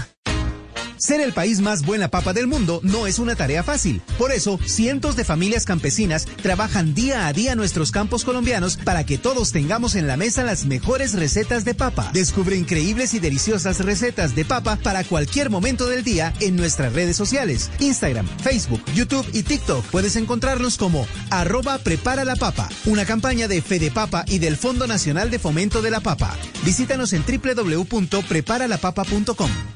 [0.98, 4.00] Ser el país más buena papa del mundo no es una tarea fácil.
[4.18, 9.18] Por eso, cientos de familias campesinas trabajan día a día nuestros campos colombianos para que
[9.18, 12.10] todos tengamos en la mesa las mejores recetas de papa.
[12.12, 17.16] Descubre increíbles y deliciosas recetas de papa para cualquier momento del día en nuestras redes
[17.16, 19.84] sociales, Instagram, Facebook, YouTube y TikTok.
[19.86, 24.86] Puedes encontrarnos como arroba prepara la papa, una campaña de Fede Papa y del Fondo
[24.86, 26.34] Nacional de Fomento de la Papa.
[26.64, 29.75] Visítanos en www.preparalapapa.com.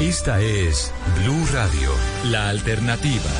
[0.00, 1.90] Esta es Blue Radio,
[2.26, 3.30] la alternativa.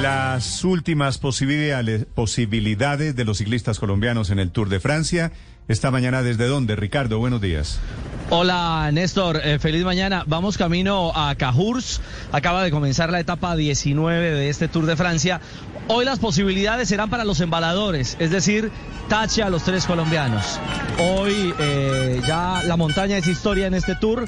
[0.00, 5.32] Las últimas posibilidades, posibilidades de los ciclistas colombianos en el Tour de Francia.
[5.66, 6.76] Esta mañana, ¿desde dónde?
[6.76, 7.80] Ricardo, buenos días.
[8.30, 10.22] Hola Néstor, eh, feliz mañana.
[10.28, 12.00] Vamos camino a Cajurs.
[12.30, 15.40] Acaba de comenzar la etapa 19 de este Tour de Francia.
[15.90, 18.70] Hoy las posibilidades serán para los embaladores, es decir,
[19.08, 20.60] tache a los tres colombianos.
[20.98, 24.26] Hoy eh, ya la montaña es historia en este Tour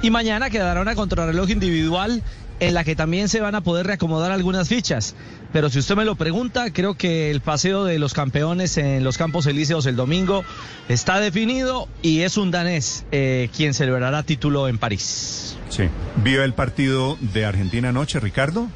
[0.00, 2.22] y mañana quedará una contrarreloj individual
[2.60, 5.16] en la que también se van a poder reacomodar algunas fichas.
[5.52, 9.18] Pero si usted me lo pregunta, creo que el paseo de los campeones en los
[9.18, 10.44] Campos Elíseos el domingo
[10.88, 15.56] está definido y es un danés eh, quien celebrará título en París.
[15.68, 15.88] Sí.
[16.22, 18.68] ¿Vio el partido de Argentina anoche, Ricardo?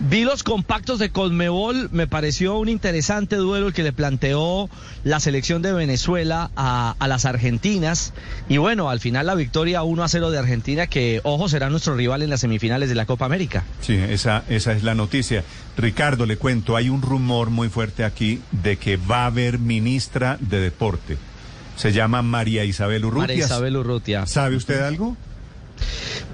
[0.00, 4.68] Vi los compactos de Conmebol, me pareció un interesante duelo el que le planteó
[5.04, 8.12] la selección de Venezuela a, a, las argentinas.
[8.48, 11.94] Y bueno, al final la victoria 1 a 0 de Argentina, que ojo será nuestro
[11.94, 13.64] rival en las semifinales de la Copa América.
[13.80, 15.44] Sí, esa, esa es la noticia.
[15.76, 20.38] Ricardo, le cuento, hay un rumor muy fuerte aquí de que va a haber ministra
[20.40, 21.16] de deporte.
[21.76, 23.28] Se llama María Isabel Urrutia.
[23.28, 24.26] María Isabel Urrutia.
[24.26, 25.16] ¿Sabe usted algo?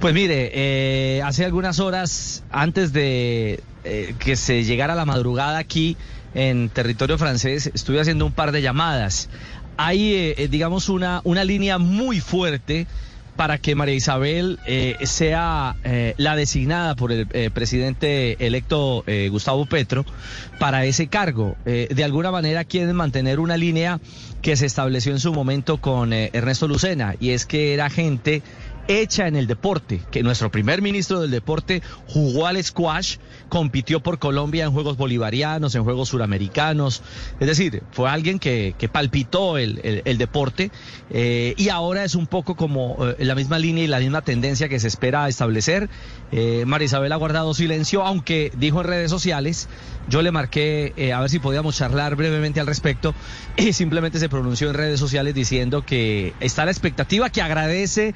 [0.00, 5.98] Pues mire, eh, hace algunas horas antes de eh, que se llegara la madrugada aquí
[6.32, 9.28] en territorio francés, estuve haciendo un par de llamadas.
[9.76, 12.86] Hay, eh, digamos, una, una línea muy fuerte
[13.36, 14.58] para que María Isabel
[15.02, 15.76] sea
[16.18, 20.04] la designada por el presidente electo Gustavo Petro
[20.58, 21.56] para ese cargo.
[21.64, 23.98] de alguna manera quieren mantener una línea
[24.42, 28.42] que se estableció en su momento con Ernesto Lucena y es que era gente
[28.90, 34.18] hecha en el deporte, que nuestro primer ministro del deporte jugó al squash, compitió por
[34.18, 37.02] Colombia en Juegos Bolivarianos, en Juegos Suramericanos,
[37.38, 40.72] es decir, fue alguien que, palpitó el, deporte
[41.10, 44.68] eh, y ahora es un poco como eh, la misma línea y la misma tendencia
[44.68, 45.88] que se espera establecer.
[46.32, 49.68] Eh, María Isabel ha guardado silencio, aunque dijo en redes sociales,
[50.08, 53.14] yo le marqué eh, a ver si podíamos charlar brevemente al respecto
[53.56, 58.14] y simplemente se pronunció en redes sociales diciendo que está la expectativa, que agradece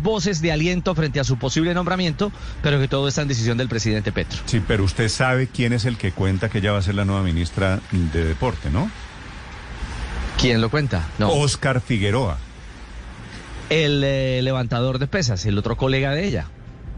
[0.00, 3.68] voces de aliento frente a su posible nombramiento, pero que todo está en decisión del
[3.68, 4.40] presidente Petro.
[4.46, 7.04] Sí, pero usted sabe quién es el que cuenta que ella va a ser la
[7.04, 8.90] nueva ministra de Deporte, ¿no?
[10.38, 11.08] ¿Quién lo cuenta?
[11.18, 11.30] No.
[11.30, 12.38] Oscar Figueroa.
[13.70, 16.46] El eh, levantador de pesas, el otro colega de ella.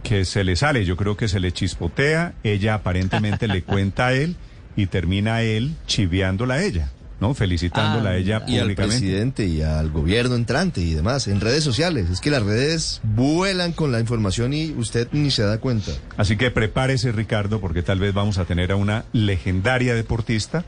[0.03, 4.13] Que se le sale, yo creo que se le chispotea, ella aparentemente le cuenta a
[4.13, 4.37] él
[4.77, 6.91] y termina él chiviándola a ella.
[7.21, 7.33] ¿No?
[7.35, 8.99] Felicitándola Ah, a ella y al públicamente.
[9.01, 12.11] presidente y al gobierno entrante y demás, en redes sociales.
[12.11, 15.93] Es que las redes vuelan con la información y usted ni se da cuenta.
[16.17, 20.65] Así que prepárese, Ricardo, porque tal vez vamos a tener a una legendaria deportista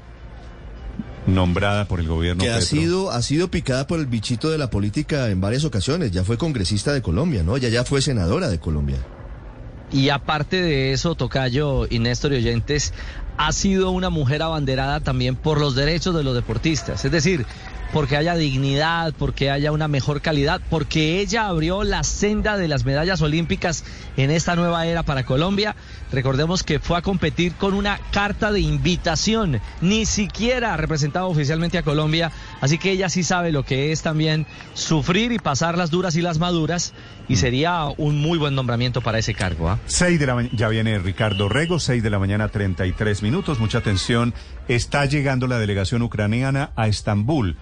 [1.26, 2.68] nombrada por el gobierno que ha Petro.
[2.68, 6.12] sido, ha sido picada por el bichito de la política en varias ocasiones.
[6.12, 7.56] Ya fue congresista de Colombia, ¿no?
[7.56, 8.98] Ya ya fue senadora de Colombia.
[9.92, 12.92] Y aparte de eso, Tocayo y Néstor y oyentes,
[13.36, 17.04] ha sido una mujer abanderada también por los derechos de los deportistas.
[17.04, 17.46] Es decir,
[17.92, 22.84] porque haya dignidad, porque haya una mejor calidad, porque ella abrió la senda de las
[22.84, 23.84] medallas olímpicas
[24.16, 25.76] en esta nueva era para Colombia.
[26.12, 31.78] Recordemos que fue a competir con una carta de invitación, ni siquiera ha representado oficialmente
[31.78, 35.90] a Colombia, así que ella sí sabe lo que es también sufrir y pasar las
[35.90, 36.92] duras y las maduras,
[37.28, 39.78] y sería un muy buen nombramiento para ese cargo.
[39.86, 44.34] Seis de la ya viene Ricardo Rego, 6 de la mañana 33 minutos, mucha atención.
[44.68, 47.56] Está llegando la delegación ucraniana a Estambul,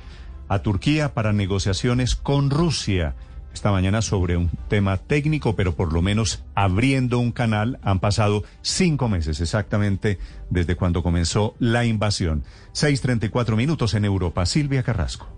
[0.48, 3.14] a Turquía, para negociaciones con Rusia.
[3.52, 7.78] Esta mañana sobre un tema técnico, pero por lo menos abriendo un canal.
[7.82, 10.18] Han pasado cinco meses exactamente
[10.50, 12.42] desde cuando comenzó la invasión.
[12.72, 14.44] 6.34 minutos en Europa.
[14.44, 15.33] Silvia Carrasco.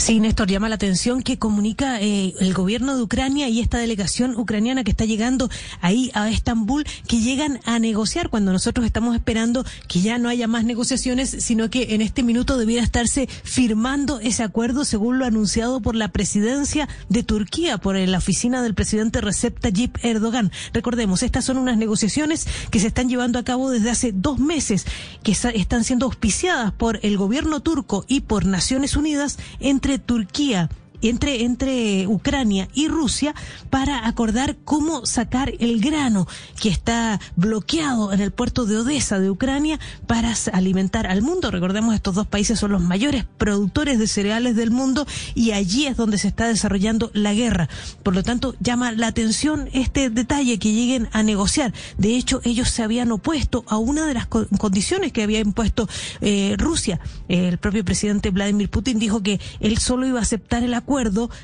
[0.00, 4.34] Sí, Néstor, llama la atención que comunica eh, el gobierno de Ucrania y esta delegación
[4.34, 5.50] ucraniana que está llegando
[5.82, 10.48] ahí a Estambul, que llegan a negociar cuando nosotros estamos esperando que ya no haya
[10.48, 15.82] más negociaciones, sino que en este minuto debiera estarse firmando ese acuerdo según lo anunciado
[15.82, 20.50] por la presidencia de Turquía, por la oficina del presidente Recep Tayyip Erdogan.
[20.72, 24.86] Recordemos, estas son unas negociaciones que se están llevando a cabo desde hace dos meses,
[25.22, 30.68] que están siendo auspiciadas por el gobierno turco y por Naciones Unidas entre Turquía
[31.02, 33.34] entre, entre Ucrania y Rusia
[33.70, 36.26] para acordar cómo sacar el grano
[36.60, 41.50] que está bloqueado en el puerto de Odessa de Ucrania para alimentar al mundo.
[41.50, 45.96] Recordemos, estos dos países son los mayores productores de cereales del mundo y allí es
[45.96, 47.68] donde se está desarrollando la guerra.
[48.02, 51.72] Por lo tanto, llama la atención este detalle que lleguen a negociar.
[51.96, 55.88] De hecho, ellos se habían opuesto a una de las co- condiciones que había impuesto
[56.20, 57.00] eh, Rusia.
[57.28, 60.89] El propio presidente Vladimir Putin dijo que él solo iba a aceptar el acuerdo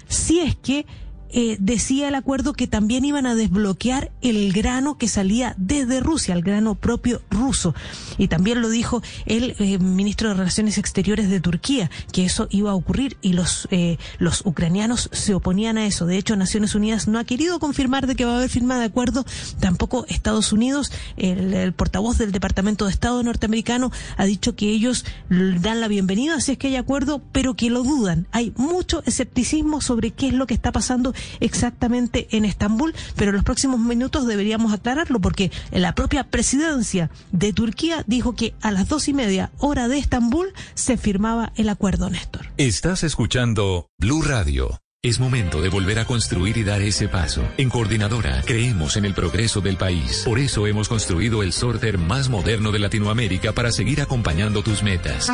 [0.09, 0.87] si es que
[1.31, 6.35] eh, decía el acuerdo que también iban a desbloquear el grano que salía desde Rusia,
[6.35, 7.75] el grano propio ruso.
[8.19, 12.70] Y también lo dijo el eh, ministro de Relaciones Exteriores de Turquía, que eso iba
[12.70, 16.07] a ocurrir y los, eh, los ucranianos se oponían a eso.
[16.07, 18.85] De hecho, Naciones Unidas no ha querido confirmar de que va a haber firma de
[18.87, 19.24] acuerdo,
[19.61, 20.93] tampoco Estados Unidos.
[21.16, 26.41] El, el portavoz del Departamento de Estado norteamericano ha dicho que ellos dan la bienvenida
[26.41, 28.27] si es que hay acuerdo, pero que lo dudan.
[28.33, 33.37] Hay mucho escepticismo sobre qué es lo que está pasando exactamente en Estambul, pero en
[33.37, 38.89] los próximos minutos deberíamos aclararlo porque la propia presidencia de Turquía dijo que a las
[38.89, 42.47] dos y media hora de Estambul se firmaba el acuerdo, Néstor.
[42.57, 44.81] Estás escuchando Blue Radio.
[45.07, 47.46] Es momento de volver a construir y dar ese paso.
[47.59, 50.22] En Coordinadora creemos en el progreso del país.
[50.24, 55.30] Por eso hemos construido el sorter más moderno de Latinoamérica para seguir acompañando tus metas.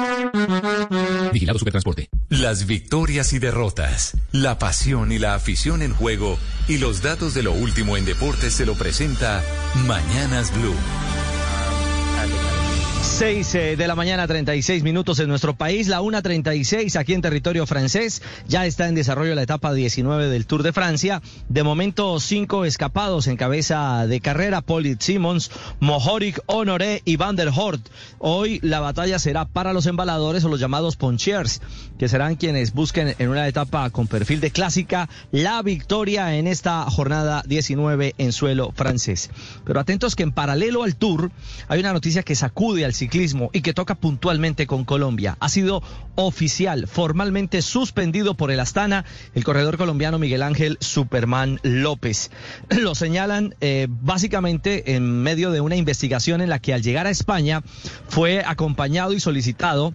[1.33, 2.11] Vigilado Supertransporte.
[2.29, 7.43] Las victorias y derrotas, la pasión y la afición en juego y los datos de
[7.43, 9.43] lo último en deportes se lo presenta
[9.87, 10.77] Mañanas Blue.
[13.23, 17.67] 6 eh, de la mañana, 36 minutos en nuestro país, la 1.36 aquí en territorio
[17.67, 18.21] francés.
[18.49, 21.23] Ya está en desarrollo la etapa 19 del Tour de Francia.
[21.49, 27.53] De momento, cinco escapados en cabeza de carrera: Polit Simmons, Mohoric, Honoré y Van der
[27.55, 27.89] Hort.
[28.19, 31.61] Hoy la batalla será para los embaladores o los llamados ponchers,
[32.01, 36.91] que serán quienes busquen en una etapa con perfil de clásica la victoria en esta
[36.91, 39.31] jornada 19 en suelo francés.
[39.65, 41.31] Pero atentos que en paralelo al Tour
[41.69, 43.12] hay una noticia que sacude al ciclismo
[43.53, 45.37] y que toca puntualmente con Colombia.
[45.39, 45.83] Ha sido
[46.15, 49.05] oficial, formalmente suspendido por el Astana,
[49.35, 52.31] el corredor colombiano Miguel Ángel Superman López.
[52.71, 57.11] Lo señalan eh, básicamente en medio de una investigación en la que al llegar a
[57.11, 57.63] España
[58.09, 59.93] fue acompañado y solicitado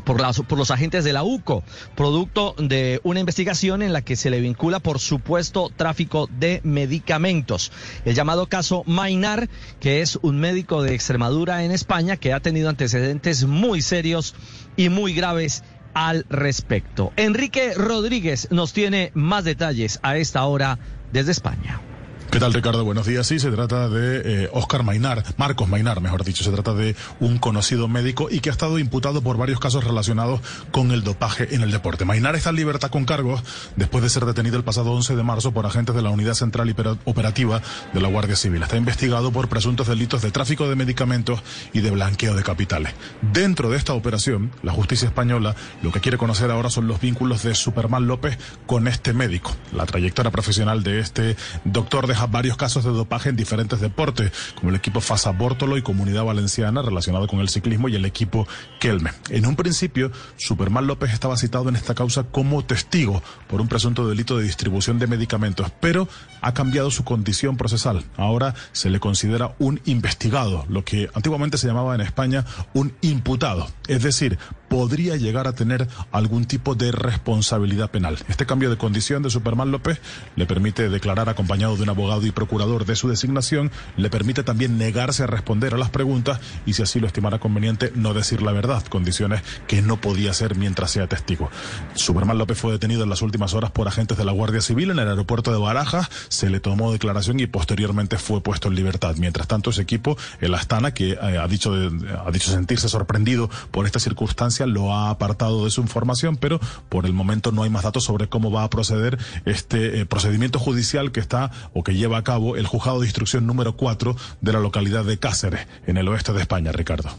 [0.00, 0.20] por,
[0.58, 1.62] los agentes de la UCO,
[1.94, 7.72] producto de una investigación en la que se le vincula por supuesto tráfico de medicamentos.
[8.04, 9.48] El llamado caso Mainar,
[9.80, 14.34] que es un médico de Extremadura en España que ha tenido antecedentes muy serios
[14.76, 15.62] y muy graves
[15.94, 17.12] al respecto.
[17.16, 20.78] Enrique Rodríguez nos tiene más detalles a esta hora
[21.12, 21.91] desde España.
[22.32, 22.82] ¿Qué tal, Ricardo?
[22.82, 23.26] Buenos días.
[23.26, 26.42] Sí, se trata de eh, Oscar Mainar, Marcos Mainar, mejor dicho.
[26.42, 30.40] Se trata de un conocido médico y que ha estado imputado por varios casos relacionados
[30.70, 32.06] con el dopaje en el deporte.
[32.06, 33.42] Mainar está en libertad con cargos
[33.76, 36.74] después de ser detenido el pasado 11 de marzo por agentes de la Unidad Central
[37.04, 37.60] Operativa
[37.92, 38.62] de la Guardia Civil.
[38.62, 41.42] Está investigado por presuntos delitos de tráfico de medicamentos
[41.74, 42.94] y de blanqueo de capitales.
[43.20, 47.42] Dentro de esta operación, la justicia española lo que quiere conocer ahora son los vínculos
[47.42, 49.54] de Superman López con este médico.
[49.74, 54.76] La trayectoria profesional de este doctor varios casos de dopaje en diferentes deportes, como el
[54.76, 58.46] equipo Fasa Bórtolo y Comunidad Valenciana relacionado con el ciclismo y el equipo
[58.80, 59.10] Kelme.
[59.30, 64.08] En un principio, Superman López estaba citado en esta causa como testigo por un presunto
[64.08, 66.08] delito de distribución de medicamentos, pero
[66.40, 68.04] ha cambiado su condición procesal.
[68.16, 72.44] Ahora se le considera un investigado, lo que antiguamente se llamaba en España
[72.74, 73.68] un imputado.
[73.88, 74.38] Es decir,
[74.72, 78.16] podría llegar a tener algún tipo de responsabilidad penal.
[78.28, 80.00] Este cambio de condición de Superman López
[80.34, 84.78] le permite declarar acompañado de un abogado y procurador de su designación, le permite también
[84.78, 88.52] negarse a responder a las preguntas y si así lo estimara conveniente no decir la
[88.52, 91.50] verdad, condiciones que no podía hacer mientras sea testigo.
[91.94, 94.98] Superman López fue detenido en las últimas horas por agentes de la Guardia Civil en
[94.98, 99.16] el aeropuerto de Barajas, se le tomó declaración y posteriormente fue puesto en libertad.
[99.18, 103.84] Mientras tanto, ese equipo, el Astana, que eh, ha, dicho ha dicho sentirse sorprendido por
[103.84, 107.84] esta circunstancia, lo ha apartado de su información, pero por el momento no hay más
[107.84, 112.18] datos sobre cómo va a proceder este eh, procedimiento judicial que está o que lleva
[112.18, 116.08] a cabo el juzgado de instrucción número 4 de la localidad de Cáceres, en el
[116.08, 117.10] oeste de España, Ricardo.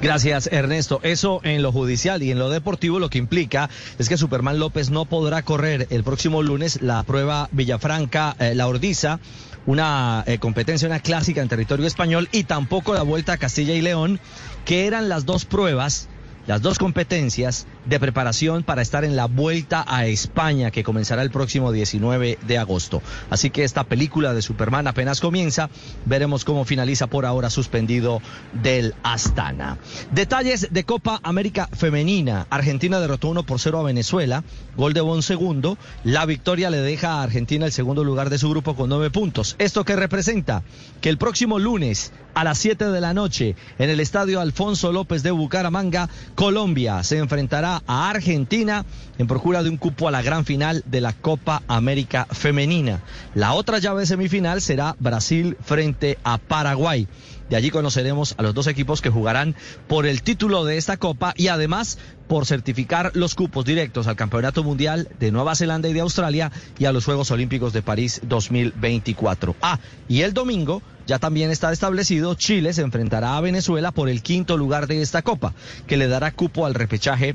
[0.00, 1.00] Gracias, Ernesto.
[1.02, 3.68] Eso en lo judicial y en lo deportivo lo que implica
[3.98, 8.68] es que Superman López no podrá correr el próximo lunes la prueba Villafranca, eh, la
[8.68, 9.18] Ordiza,
[9.66, 13.82] una eh, competencia, una clásica en territorio español y tampoco la Vuelta a Castilla y
[13.82, 14.20] León,
[14.64, 16.08] que eran las dos pruebas
[16.48, 21.30] las dos competencias de preparación para estar en la vuelta a España que comenzará el
[21.30, 23.02] próximo 19 de agosto.
[23.30, 25.70] Así que esta película de Superman apenas comienza,
[26.04, 28.20] veremos cómo finaliza por ahora suspendido
[28.62, 29.78] del Astana.
[30.12, 32.46] Detalles de Copa América Femenina.
[32.50, 34.44] Argentina derrotó 1 por 0 a Venezuela,
[34.76, 35.78] gol de Bon segundo.
[36.04, 39.56] La victoria le deja a Argentina el segundo lugar de su grupo con 9 puntos.
[39.58, 40.62] ¿Esto qué representa?
[41.00, 45.22] Que el próximo lunes a las 7 de la noche en el estadio Alfonso López
[45.22, 48.84] de Bucaramanga, Colombia se enfrentará a Argentina
[49.18, 53.02] en procura de un cupo a la gran final de la Copa América Femenina.
[53.34, 57.08] La otra llave semifinal será Brasil frente a Paraguay.
[57.48, 59.54] De allí conoceremos a los dos equipos que jugarán
[59.86, 64.62] por el título de esta Copa y además por certificar los cupos directos al Campeonato
[64.62, 69.56] Mundial de Nueva Zelanda y de Australia y a los Juegos Olímpicos de París 2024.
[69.62, 74.22] Ah, y el domingo ya también está establecido, Chile se enfrentará a Venezuela por el
[74.22, 75.54] quinto lugar de esta Copa,
[75.86, 77.34] que le dará cupo al repechaje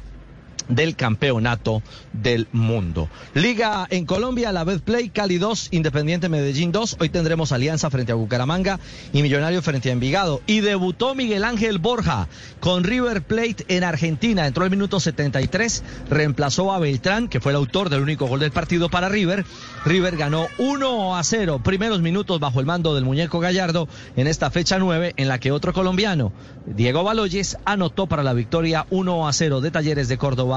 [0.68, 1.82] del campeonato
[2.14, 3.10] del mundo.
[3.34, 6.98] Liga en Colombia, la Play, Cali 2, Independiente Medellín 2.
[7.00, 8.80] Hoy tendremos Alianza frente a Bucaramanga
[9.12, 10.42] y Millonario frente a Envigado.
[10.48, 12.28] Y debutó Miguel Ángel Borja
[12.60, 14.48] con River Plate en Argentina.
[14.48, 18.52] Entró el minuto 73, reemplazó a Beltrán, que fue el autor del único gol del
[18.52, 19.46] partido para River.
[19.86, 24.50] River ganó 1 a 0, primeros minutos bajo el mando del muñeco Gallardo en esta
[24.50, 26.32] fecha 9, en la que otro colombiano,
[26.66, 30.53] Diego Baloyes, anotó para la victoria 1 a 0 de Talleres de Córdoba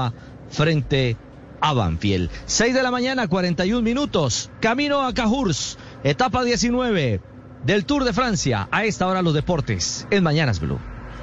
[0.49, 1.17] frente
[1.61, 2.29] a Banfield.
[2.45, 4.49] 6 de la mañana, 41 minutos.
[4.59, 7.21] Camino a Cajurs, etapa 19
[7.63, 8.67] del Tour de Francia.
[8.71, 10.79] A esta hora los deportes en Mañanas Blue.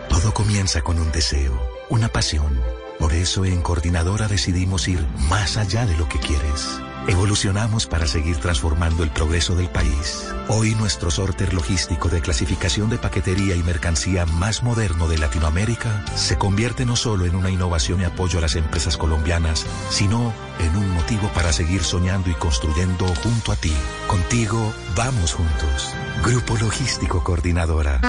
[0.09, 1.59] Todo comienza con un deseo,
[1.89, 2.59] una pasión.
[2.99, 6.81] Por eso en Coordinadora decidimos ir más allá de lo que quieres.
[7.07, 10.27] Evolucionamos para seguir transformando el progreso del país.
[10.49, 16.39] Hoy nuestro sorter logístico de clasificación de paquetería y mercancía más moderno de Latinoamérica se
[16.39, 20.91] convierte no solo en una innovación y apoyo a las empresas colombianas, sino en un
[20.93, 23.75] motivo para seguir soñando y construyendo junto a ti.
[24.07, 25.95] Contigo vamos juntos.
[26.25, 28.01] Grupo Logístico Coordinadora.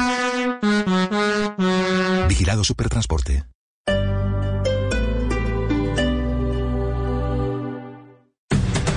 [2.30, 3.44] Vigilado Supertransporte.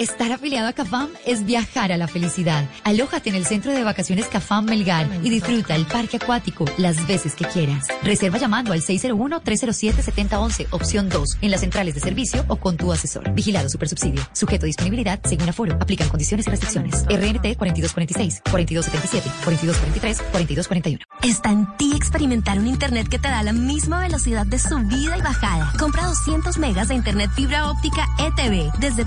[0.00, 2.64] Estar afiliado a CAFAM es viajar a la felicidad.
[2.84, 7.34] Alójate en el centro de vacaciones CAFAM Melgar y disfruta el parque acuático las veces
[7.34, 7.88] que quieras.
[8.04, 13.28] Reserva llamando al 601-307-7011, opción 2, en las centrales de servicio o con tu asesor.
[13.32, 14.22] Vigilado Supersubsidio.
[14.34, 15.76] Sujeto a disponibilidad según aforo.
[15.80, 17.02] Aplican condiciones y restricciones.
[17.06, 21.04] RNT 4246, 4277, 4243, 4241.
[21.24, 25.22] Está en ti experimentar un internet que te da la misma velocidad de subida y
[25.22, 25.72] bajada.
[25.76, 29.04] Compra 200 megas de internet fibra óptica ETV desde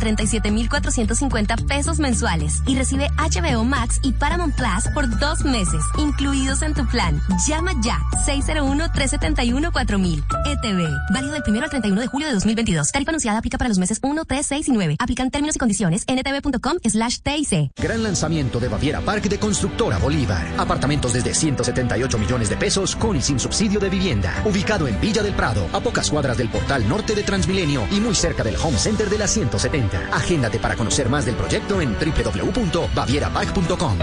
[0.82, 6.74] 37.450 pesos mensuales y recibe HBO Max y Paramount Plus por dos meses, incluidos en
[6.74, 7.22] tu plan.
[7.48, 10.24] Llama ya 601-371-4000.
[10.46, 10.90] ETV.
[11.14, 12.92] Válido del 1 al 31 de julio de 2022.
[12.92, 14.96] Tarifa anunciada aplica para los meses 1, 3, 6 y 9.
[15.00, 17.72] Aplican términos y condiciones en etv.com slash TIC.
[17.78, 20.46] Gran lanzamiento de Baviera Park de Constructora Bolívar.
[20.58, 24.34] Apartamentos desde 178 millones de pesos con y sin subsidio de vivienda.
[24.46, 28.16] Ubicado en Villa del Prado, a pocas cuadras del portal norte de Transmilenio y muy
[28.16, 30.10] cerca del Home Center de la 170.
[30.12, 33.98] Agéndate para conocer más del proyecto en www.bavierapark.com.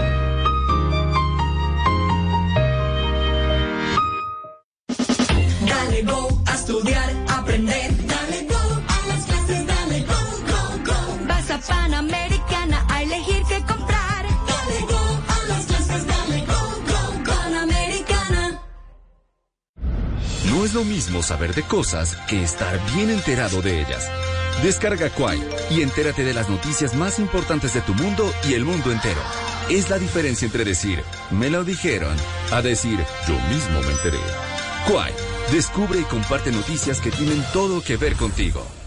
[5.65, 7.91] Dale go a estudiar, aprender.
[8.07, 10.13] Dale go a las clases, dale go,
[10.47, 11.17] go, go.
[11.27, 14.23] Vas a Panamericana a elegir qué comprar.
[14.23, 17.33] Dale go a las clases, dale go, go, go.
[17.43, 18.61] Panamericana.
[20.45, 24.09] No es lo mismo saber de cosas que estar bien enterado de ellas.
[24.63, 28.91] Descarga Quai y entérate de las noticias más importantes de tu mundo y el mundo
[28.91, 29.21] entero.
[29.69, 31.01] Es la diferencia entre decir,
[31.31, 32.15] me lo dijeron,
[32.51, 34.19] a decir, yo mismo me enteré.
[34.85, 35.13] Quai,
[35.53, 38.78] descubre y comparte noticias que tienen todo que ver contigo.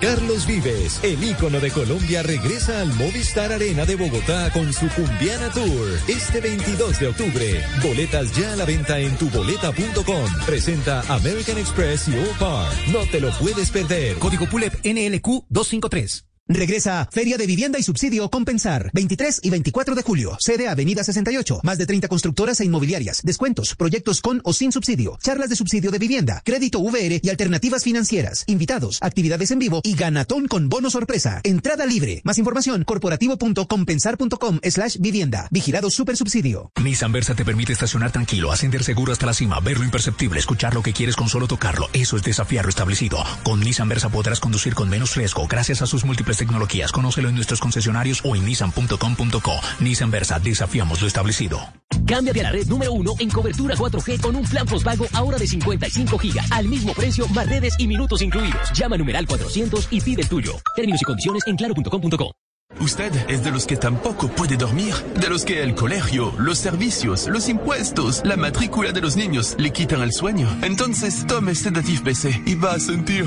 [0.00, 5.50] Carlos Vives, el ícono de Colombia, regresa al Movistar Arena de Bogotá con su Cumbiana
[5.50, 7.64] Tour este 22 de octubre.
[7.82, 10.30] Boletas ya a la venta en tuboleta.com.
[10.46, 12.72] Presenta American Express y Opar.
[12.92, 14.18] No te lo puedes perder.
[14.18, 16.27] Código PULEP NLQ 253.
[16.50, 21.60] Regresa Feria de Vivienda y Subsidio Compensar, 23 y 24 de julio, sede Avenida 68,
[21.62, 25.90] más de 30 constructoras e inmobiliarias, descuentos, proyectos con o sin subsidio, charlas de subsidio
[25.90, 30.88] de vivienda, crédito VR y alternativas financieras, invitados, actividades en vivo y ganatón con bono
[30.88, 32.22] sorpresa, entrada libre.
[32.24, 36.72] Más información, corporativo.compensar.com slash vivienda, vigilado super subsidio.
[36.82, 40.72] Nissan Versa te permite estacionar tranquilo, ascender seguro hasta la cima, ver lo imperceptible, escuchar
[40.72, 41.90] lo que quieres con solo tocarlo.
[41.92, 43.18] Eso es desafiar lo establecido.
[43.44, 46.92] Con Nissan Versa podrás conducir con menos riesgo gracias a sus múltiples tecnologías.
[46.92, 49.52] Conócelo en nuestros concesionarios o en nissan.com.co.
[49.80, 51.60] Nissan Versa, desafiamos lo establecido.
[52.06, 55.46] Cámbiate a la red número uno en cobertura 4G con un plan postpago ahora de
[55.46, 56.50] 55 gigas.
[56.50, 58.72] Al mismo precio, más redes y minutos incluidos.
[58.72, 60.52] Llama numeral 400 y pide el tuyo.
[60.74, 62.47] Términos y condiciones en claro.com.co.
[62.80, 67.26] Usted es de los que tampoco puede dormir, de los que el colegio, los servicios,
[67.26, 70.48] los impuestos, la matrícula de los niños le quitan el sueño.
[70.62, 73.24] Entonces tome Sedative PC y va a sentir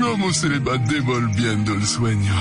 [0.00, 2.34] cómo se le va devolviendo el sueño.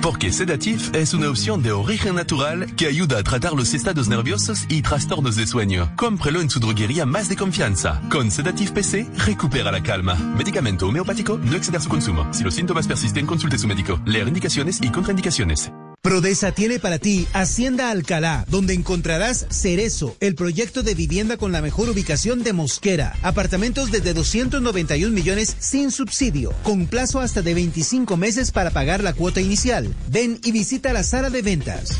[0.00, 4.66] Porque Sedative es una opción de origen natural que ayuda a tratar los estados nerviosos
[4.68, 5.92] y trastornos de sueño.
[5.96, 8.00] Cómprelo en su droguería más de confianza.
[8.08, 10.14] Con Sedative PC, recupera la calma.
[10.14, 12.32] Medicamento homeopático, no exceder su consumo.
[12.32, 14.00] Si los síntomas persisten, consulte a su médico.
[14.04, 15.72] Leer indicaciones y contraindicaciones.
[16.00, 21.60] Prodesa tiene para ti Hacienda Alcalá, donde encontrarás Cerezo, el proyecto de vivienda con la
[21.60, 23.16] mejor ubicación de Mosquera.
[23.22, 29.12] Apartamentos desde 291 millones sin subsidio, con plazo hasta de 25 meses para pagar la
[29.12, 29.92] cuota inicial.
[30.08, 31.98] Ven y visita la sala de ventas.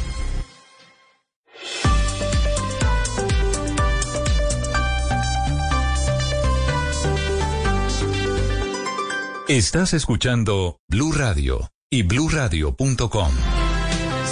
[9.48, 13.67] Estás escuchando Blue Radio y bluradio.com.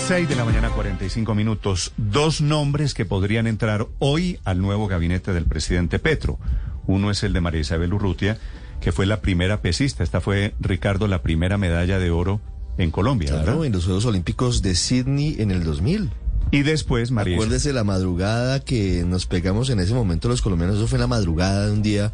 [0.08, 1.92] 6 de la mañana, 45 minutos.
[1.96, 6.38] Dos nombres que podrían entrar hoy al nuevo gabinete del presidente Petro.
[6.86, 8.38] Uno es el de María Isabel Urrutia,
[8.80, 10.04] que fue la primera pesista.
[10.04, 12.40] Esta fue, Ricardo, la primera medalla de oro
[12.78, 13.64] en Colombia, Claro, ¿verdad?
[13.66, 16.10] en los Juegos Olímpicos de Sydney en el 2000.
[16.52, 17.46] Y después, María Isabel.
[17.46, 20.76] Acuérdese la madrugada que nos pegamos en ese momento los colombianos.
[20.76, 22.12] Eso fue en la madrugada de un día.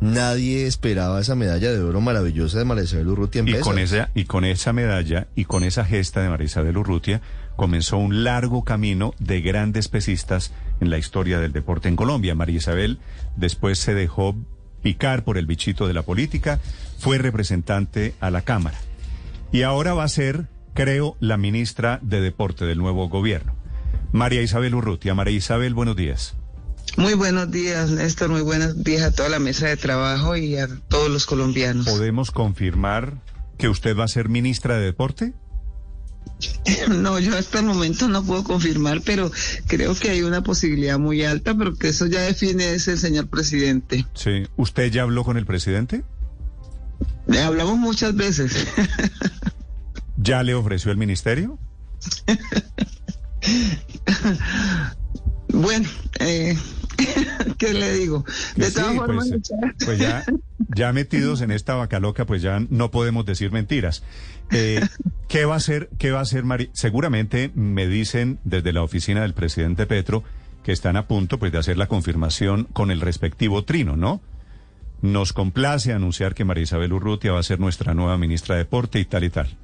[0.00, 4.10] Nadie esperaba esa medalla de oro maravillosa de María Isabel Urrutia en Y con, esa,
[4.14, 7.22] y con esa medalla y con esa gesta de María Isabel Urrutia
[7.56, 12.34] comenzó un largo camino de grandes pesistas en la historia del deporte en Colombia.
[12.34, 12.98] María Isabel
[13.36, 14.36] después se dejó
[14.82, 16.60] picar por el bichito de la política,
[16.98, 18.78] fue representante a la Cámara.
[19.50, 23.54] Y ahora va a ser, creo, la ministra de Deporte del nuevo gobierno.
[24.12, 25.14] María Isabel Urrutia.
[25.14, 26.36] María Isabel, buenos días.
[26.96, 28.30] Muy buenos días, Néstor.
[28.30, 31.86] Muy buenos días a toda la mesa de trabajo y a todos los colombianos.
[31.86, 33.20] ¿Podemos confirmar
[33.58, 35.34] que usted va a ser ministra de Deporte?
[36.88, 39.30] No, yo hasta el momento no puedo confirmar, pero
[39.66, 43.28] creo que hay una posibilidad muy alta, pero que eso ya define es el señor
[43.28, 44.06] presidente.
[44.14, 44.46] Sí.
[44.56, 46.04] ¿Usted ya habló con el presidente?
[47.26, 48.66] Le hablamos muchas veces.
[50.16, 51.58] ¿Ya le ofreció el ministerio?
[55.48, 55.88] bueno,
[56.20, 56.56] eh,
[57.58, 58.24] ¿qué le digo?
[58.56, 59.42] De Sí, todas formas, pues,
[59.84, 60.24] pues ya,
[60.74, 64.02] ya metidos en esta vaca loca, pues ya no podemos decir mentiras.
[64.50, 64.80] Eh,
[65.28, 66.70] ¿Qué va a hacer, qué va a hacer Mari?
[66.72, 70.22] Seguramente me dicen desde la oficina del presidente Petro
[70.62, 74.20] que están a punto pues de hacer la confirmación con el respectivo trino, ¿no?
[75.02, 78.98] Nos complace anunciar que María Isabel Urrutia va a ser nuestra nueva ministra de Deporte
[78.98, 79.56] y tal y tal.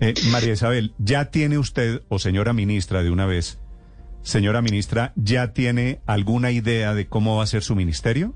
[0.00, 3.58] Eh, María Isabel, ¿ya tiene usted, o señora ministra de una vez,
[4.24, 8.34] señora ministra, ¿ya tiene alguna idea de cómo va a ser su ministerio?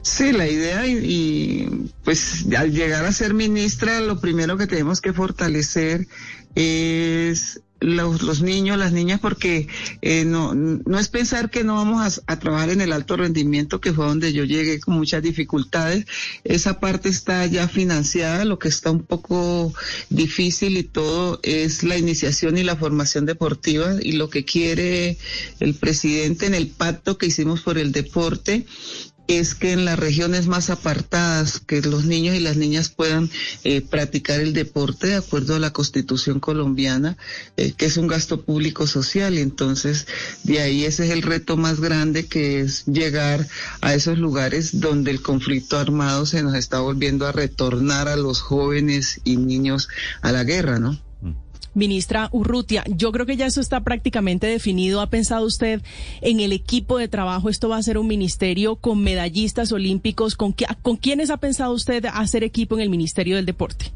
[0.00, 5.00] Sí, la idea y, y, pues al llegar a ser ministra, lo primero que tenemos
[5.00, 6.06] que fortalecer
[6.54, 9.68] es los, los niños, las niñas, porque
[10.02, 13.80] eh, no, no es pensar que no vamos a, a, trabajar en el alto rendimiento,
[13.80, 16.06] que fue donde yo llegué con muchas dificultades.
[16.44, 19.74] Esa parte está ya financiada, lo que está un poco
[20.08, 25.18] difícil y todo es la iniciación y la formación deportiva y lo que quiere
[25.60, 28.66] el presidente en el pacto que hicimos por el deporte
[29.28, 33.30] es que en las regiones más apartadas, que los niños y las niñas puedan
[33.64, 37.16] eh, practicar el deporte de acuerdo a la constitución colombiana,
[37.56, 39.38] eh, que es un gasto público social.
[39.38, 40.06] Entonces,
[40.44, 43.46] de ahí ese es el reto más grande, que es llegar
[43.80, 48.40] a esos lugares donde el conflicto armado se nos está volviendo a retornar a los
[48.40, 49.88] jóvenes y niños
[50.22, 51.05] a la guerra, ¿no?
[51.76, 55.02] Ministra Urrutia, yo creo que ya eso está prácticamente definido.
[55.02, 55.82] ¿Ha pensado usted
[56.22, 57.50] en el equipo de trabajo?
[57.50, 60.36] ¿Esto va a ser un ministerio con medallistas olímpicos?
[60.36, 63.92] ¿Con, con quiénes ha pensado usted hacer equipo en el Ministerio del Deporte?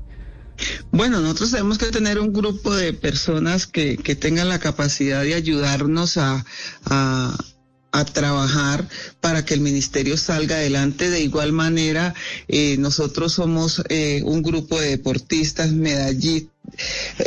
[0.93, 5.35] Bueno, nosotros tenemos que tener un grupo de personas que, que tengan la capacidad de
[5.35, 6.45] ayudarnos a,
[6.85, 7.35] a
[7.93, 8.86] a trabajar
[9.20, 11.11] para que el ministerio salga adelante.
[11.11, 12.14] De igual manera,
[12.49, 16.51] eh, nosotros somos eh, un grupo de deportistas, medallistas,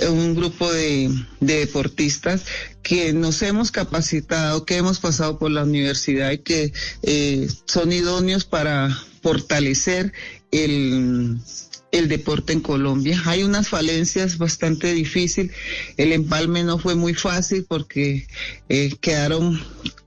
[0.10, 1.10] un grupo de,
[1.40, 2.44] de, deportistas
[2.82, 8.46] que nos hemos capacitado, que hemos pasado por la universidad y que eh, son idóneos
[8.46, 8.90] para
[9.22, 10.14] fortalecer
[10.52, 11.40] el
[11.94, 13.22] el deporte en Colombia.
[13.26, 15.56] Hay unas falencias bastante difíciles.
[15.96, 18.28] El empalme no fue muy fácil porque
[18.68, 19.62] eh, quedaron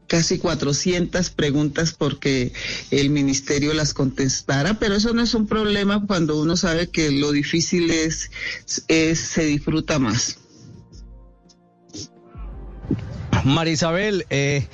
[0.07, 2.53] casi 400 preguntas porque
[2.91, 7.33] el ministerio las contestara, pero eso no es un problema cuando uno sabe que lo
[7.33, 8.31] difícil es,
[8.89, 10.39] es se disfruta más.
[13.45, 14.67] Marisabel, eh,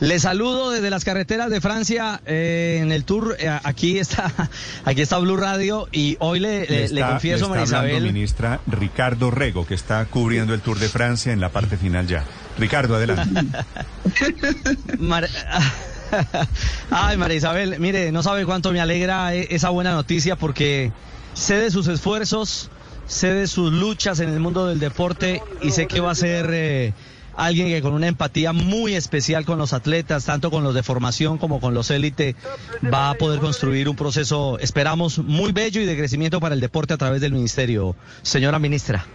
[0.00, 3.36] le saludo desde las carreteras de Francia eh, en el tour.
[3.38, 4.32] eh, aquí está,
[4.84, 8.02] aquí está Blue Radio y hoy le, le- le está- confieso, le está hablando, Marisabel.
[8.12, 12.24] ministra Ricardo Rego, que está cubriendo el Tour de Francia en la parte final ya.
[12.58, 13.46] Ricardo, adelante.
[16.90, 20.92] Ay, María Isabel, mire, no sabe cuánto me alegra e- esa buena noticia porque
[21.34, 22.70] sé de sus esfuerzos,
[23.06, 26.48] sé de sus luchas en el mundo del deporte y sé que va a ser
[26.52, 26.94] eh,
[27.36, 31.38] alguien que con una empatía muy especial con los atletas, tanto con los de formación
[31.38, 32.34] como con los élite,
[32.92, 36.94] va a poder construir un proceso, esperamos, muy bello y de crecimiento para el deporte
[36.94, 37.94] a través del ministerio.
[38.22, 39.06] Señora ministra.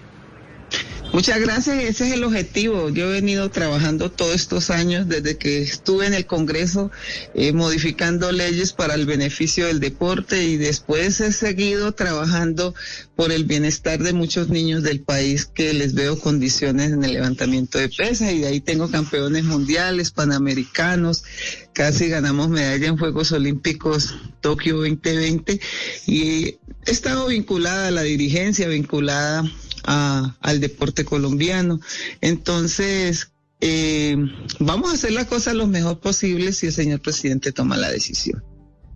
[1.13, 2.89] Muchas gracias, ese es el objetivo.
[2.89, 6.89] Yo he venido trabajando todos estos años desde que estuve en el Congreso
[7.35, 12.73] eh, modificando leyes para el beneficio del deporte y después he seguido trabajando
[13.15, 17.77] por el bienestar de muchos niños del país que les veo condiciones en el levantamiento
[17.77, 21.25] de pesas y de ahí tengo campeones mundiales, panamericanos,
[21.73, 25.61] casi ganamos medalla en Juegos Olímpicos Tokio 2020
[26.07, 29.43] y he estado vinculada a la dirigencia, vinculada
[29.85, 31.79] a- al deporte colombiano.
[32.21, 33.31] Entonces,
[33.61, 34.17] eh,
[34.59, 38.43] vamos a hacer las cosas lo mejor posible si el señor presidente toma la decisión.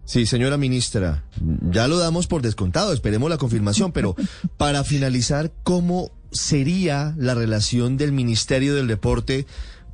[0.06, 1.26] Sí, señora ministra,
[1.70, 4.16] ya lo damos por descontado, esperemos la confirmación, pero
[4.58, 9.46] para finalizar, ¿cómo sería la relación del Ministerio del Deporte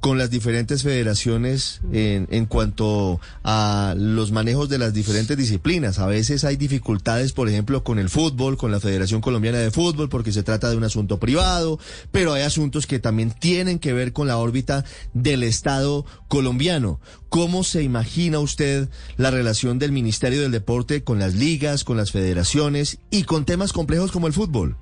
[0.04, 5.98] con las diferentes federaciones en, en cuanto a los manejos de las diferentes disciplinas?
[5.98, 10.10] A veces hay dificultades, por ejemplo, con el fútbol, con la Federación Colombiana de Fútbol,
[10.10, 11.80] porque se trata de un asunto privado,
[12.12, 14.84] pero hay asuntos que también tienen que ver con la órbita
[15.14, 17.00] del Estado colombiano.
[17.30, 22.12] ¿Cómo se imagina usted la relación del Ministerio del Deporte con las ligas, con las
[22.12, 24.76] federaciones y con temas complejos como el fútbol?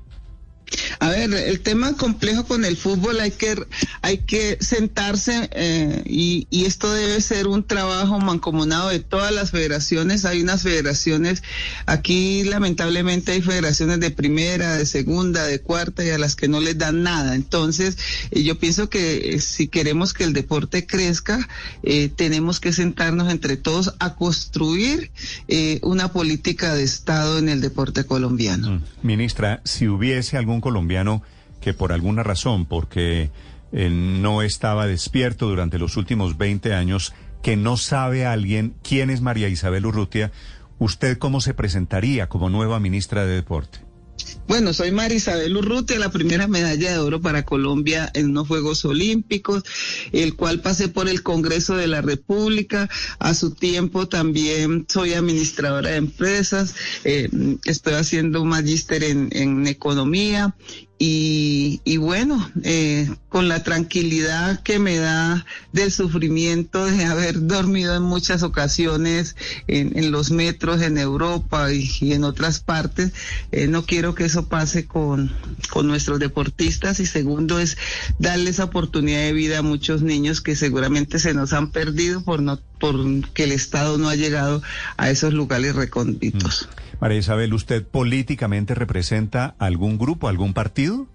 [1.00, 3.56] A ver, el tema complejo con el fútbol hay que
[4.02, 10.26] hay que sentarse eh, y, esto debe ser un trabajo mancomunado de todas las federaciones.
[10.26, 11.44] Hay unas federaciones
[11.86, 16.60] aquí lamentablemente hay federaciones de primera, de segunda, de cuarta y a las que no
[16.60, 17.36] les dan nada.
[17.36, 17.98] Entonces
[18.30, 21.48] eh, yo pienso que eh, si queremos que el deporte crezca
[22.16, 25.12] tenemos que sentarnos entre todos a construir
[25.82, 28.82] una política de estado en el deporte colombiano.
[29.02, 31.22] Ministra, si hubiese algún colombiano
[31.60, 33.30] que por alguna razón, porque
[33.72, 39.22] eh, no estaba despierto durante los últimos 20 años, que no sabe alguien quién es
[39.22, 40.32] María Isabel Urrutia,
[40.80, 43.91] ¿usted cómo se presentaría como nueva ministra de Deporte?
[44.48, 49.64] Bueno, soy Marisabel Urrutia, la primera medalla de oro para Colombia en unos Juegos Olímpicos,
[50.12, 52.90] el cual pasé por el Congreso de la República.
[53.20, 57.30] A su tiempo también soy administradora de empresas, eh,
[57.66, 60.56] estoy haciendo un magíster en economía
[61.04, 67.96] y, y bueno, eh, con la tranquilidad que me da del sufrimiento de haber dormido
[67.96, 69.36] en muchas ocasiones
[69.66, 73.14] en, en los metros en Europa y, en otras partes,
[73.52, 75.32] eh, no quiero que eso pase con,
[75.72, 77.00] con nuestros deportistas.
[77.00, 77.80] Y segundo es
[78.20, 82.60] darles oportunidad de vida a muchos niños que seguramente se nos han perdido por no
[82.82, 82.98] por
[83.34, 84.62] que el Estado no ha llegado
[84.98, 86.68] a esos lugares recónditos.
[87.00, 91.08] María Isabel, ¿usted políticamente representa algún grupo, algún partido?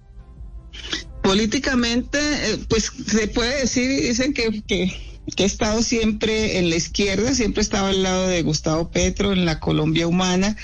[1.23, 4.93] Políticamente, eh, pues se puede decir, dicen que, que,
[5.35, 9.33] que he estado siempre en la izquierda, siempre he estado al lado de Gustavo Petro
[9.33, 10.57] en la Colombia Humana,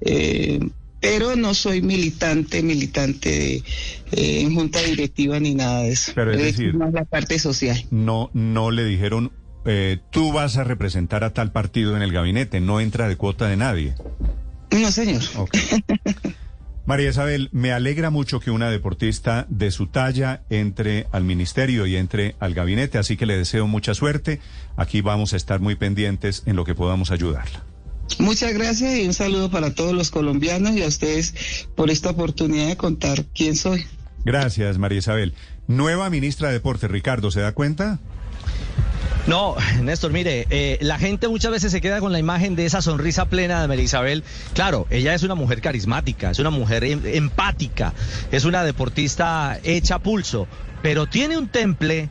[0.00, 0.60] eh,
[1.00, 3.54] pero no soy militante, militante de,
[4.12, 6.12] eh, en junta directiva ni nada de eso.
[6.14, 7.84] Pero es decir- más la parte social.
[7.90, 9.32] No, no le dijeron,
[9.66, 13.48] eh, tú vas a representar a tal partido en el gabinete, no entra de cuota
[13.48, 13.94] de nadie.
[14.70, 15.22] No, señor.
[16.86, 21.96] María Isabel, me alegra mucho que una deportista de su talla entre al ministerio y
[21.96, 24.40] entre al gabinete, así que le deseo mucha suerte.
[24.76, 27.64] Aquí vamos a estar muy pendientes en lo que podamos ayudarla.
[28.20, 32.68] Muchas gracias y un saludo para todos los colombianos y a ustedes por esta oportunidad
[32.68, 33.84] de contar quién soy.
[34.24, 35.34] Gracias, María Isabel.
[35.66, 37.98] Nueva ministra de Deportes, Ricardo, ¿se da cuenta?
[39.26, 42.80] No, Néstor, mire, eh, la gente muchas veces se queda con la imagen de esa
[42.80, 44.24] sonrisa plena de María Isabel.
[44.54, 47.92] Claro, ella es una mujer carismática, es una mujer em- empática,
[48.30, 50.46] es una deportista hecha pulso,
[50.82, 52.08] pero tiene un temple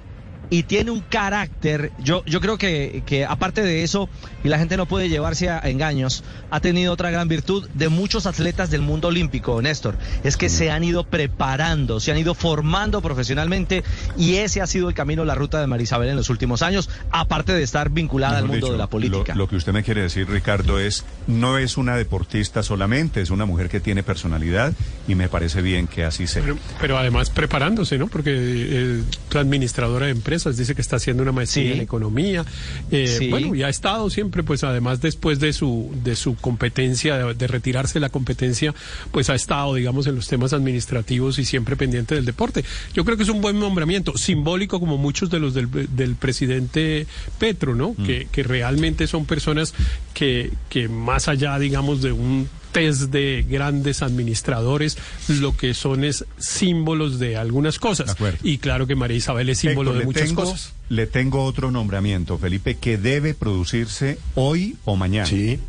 [0.49, 1.91] y tiene un carácter.
[1.97, 4.09] Yo, yo creo que, que aparte de eso,
[4.45, 8.25] y la gente no puede llevarse a engaños, ha tenido otra gran virtud de muchos
[8.25, 13.01] atletas del mundo olímpico, Néstor, es que se han ido preparando, se han ido formando
[13.01, 13.83] profesionalmente
[14.17, 17.53] y ese ha sido el camino, la ruta de Marisabel en los últimos años, aparte
[17.53, 19.33] de estar vinculada al mundo dicho, de la política.
[19.33, 23.29] Lo, lo que usted me quiere decir, Ricardo, es no es una deportista solamente, es
[23.31, 24.73] una mujer que tiene personalidad
[25.07, 26.43] y me parece bien que así sea.
[26.43, 28.07] Pero, pero además preparándose, ¿no?
[28.07, 31.77] Porque eh, administradora de empresas empresas, dice que está haciendo una maestría Sí.
[31.77, 32.45] en economía.
[32.91, 33.29] Eh, Sí.
[33.29, 37.47] Bueno, y ha estado siempre, pues además después de su, de su competencia, de, de
[37.47, 38.73] retirarse de la competencia,
[39.11, 42.63] pues ha estado, digamos, en los temas administrativos y siempre pendiente del deporte.
[42.93, 47.07] Yo creo que es un buen nombramiento, simbólico como muchos de los del, del presidente
[47.39, 47.95] Petro, ¿no?
[48.05, 49.73] Que, que realmente son personas
[50.13, 54.97] que, que más allá, digamos, de un test de grandes administradores,
[55.27, 58.15] lo que son es símbolos de algunas cosas.
[58.43, 60.73] Y claro que María Isabel es símbolo Héctor, de muchas tengo- cosas.
[60.89, 65.25] Le tengo otro nombramiento, Felipe, que debe producirse hoy o mañana.
[65.25, 65.59] Sí.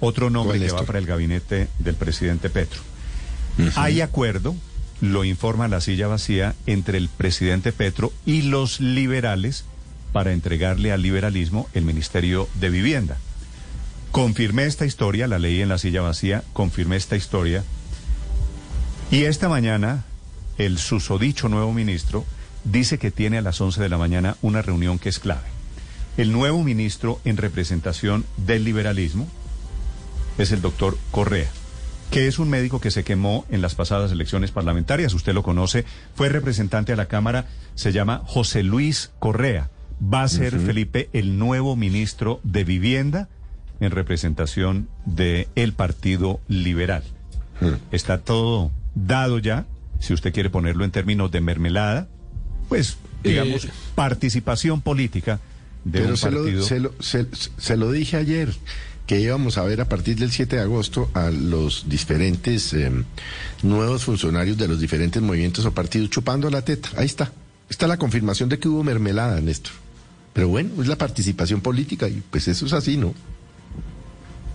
[0.00, 2.80] Otro nombre ¿Cuál, que va para el gabinete del presidente Petro.
[3.76, 4.54] Hay acuerdo,
[5.00, 9.64] lo informa la silla vacía, entre el presidente Petro y los liberales
[10.12, 13.16] para entregarle al liberalismo el Ministerio de Vivienda.
[14.12, 17.62] Confirmé esta historia, la leí en la silla vacía, confirmé esta historia.
[19.10, 20.04] Y esta mañana,
[20.56, 22.24] el susodicho nuevo ministro
[22.64, 25.46] dice que tiene a las 11 de la mañana una reunión que es clave.
[26.16, 29.28] El nuevo ministro en representación del liberalismo
[30.36, 31.48] es el doctor Correa,
[32.10, 35.14] que es un médico que se quemó en las pasadas elecciones parlamentarias.
[35.14, 35.84] Usted lo conoce,
[36.14, 39.70] fue representante a la Cámara, se llama José Luis Correa.
[40.02, 40.58] Va a ser.
[40.60, 43.28] Felipe, el nuevo ministro de Vivienda
[43.80, 47.02] en representación del Partido Liberal.
[47.90, 49.66] Está todo dado ya,
[50.00, 52.08] si usted quiere ponerlo en términos de mermelada,
[52.68, 55.40] pues, digamos, Eh, participación política
[55.84, 56.50] de Pero un se partido.
[56.60, 57.26] lo, se, lo, se-
[57.56, 58.54] se lo dije ayer,
[59.06, 62.92] que íbamos a ver a partir del 7 de agosto a los diferentes eh,
[63.62, 66.90] nuevos funcionarios de los diferentes movimientos o partidos chupando la teta.
[66.96, 67.32] Ahí está.
[67.70, 69.72] Está la confirmación de que hubo mermelada, Néstor.
[70.34, 73.14] Pero bueno, es la participación política y pues eso es así, ¿no?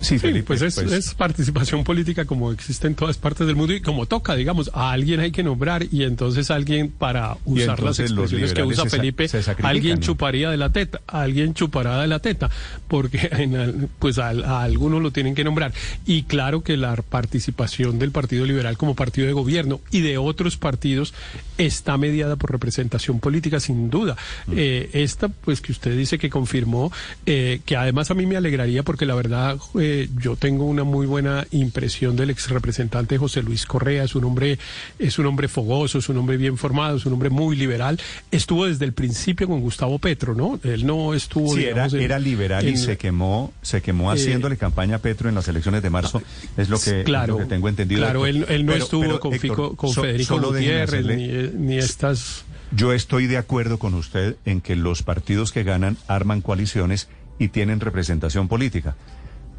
[0.03, 3.81] Sí, Felipe, pues es, es participación política como existe en todas partes del mundo y
[3.81, 8.53] como toca, digamos, a alguien hay que nombrar y entonces alguien para usar las expresiones
[8.53, 9.29] que usa Felipe,
[9.63, 12.49] alguien chuparía de la teta, alguien chupará de la teta,
[12.87, 15.73] porque en pues a, a algunos lo tienen que nombrar.
[16.05, 20.57] Y claro que la participación del Partido Liberal como partido de gobierno y de otros
[20.57, 21.13] partidos
[21.57, 24.17] está mediada por representación política, sin duda.
[24.51, 26.91] Eh, esta, pues que usted dice que confirmó,
[27.25, 31.05] eh, que además a mí me alegraría porque la verdad eh, yo tengo una muy
[31.05, 34.59] buena impresión del ex representante José Luis Correa, es un hombre,
[34.99, 37.99] es un hombre fogoso, es un hombre bien formado, es un hombre muy liberal.
[38.31, 40.59] Estuvo desde el principio con Gustavo Petro, ¿no?
[40.63, 41.53] Él no estuvo.
[41.55, 44.99] Sí, era, digamos, en- era liberal y se quemó, se quemó Eh, haciéndole campaña a
[44.99, 46.21] Petro en las elecciones de marzo.
[46.57, 48.01] Es lo que, es claro, lo que tengo entendido.
[48.01, 51.77] Claro, él, no Pero- estuvo pero, con, Héctor, Fico- con so- Federico Gutiérrez eh, ni
[51.77, 52.45] estas.
[52.75, 57.49] Yo estoy de acuerdo con usted en que los partidos que ganan arman coaliciones y
[57.49, 58.95] tienen representación política.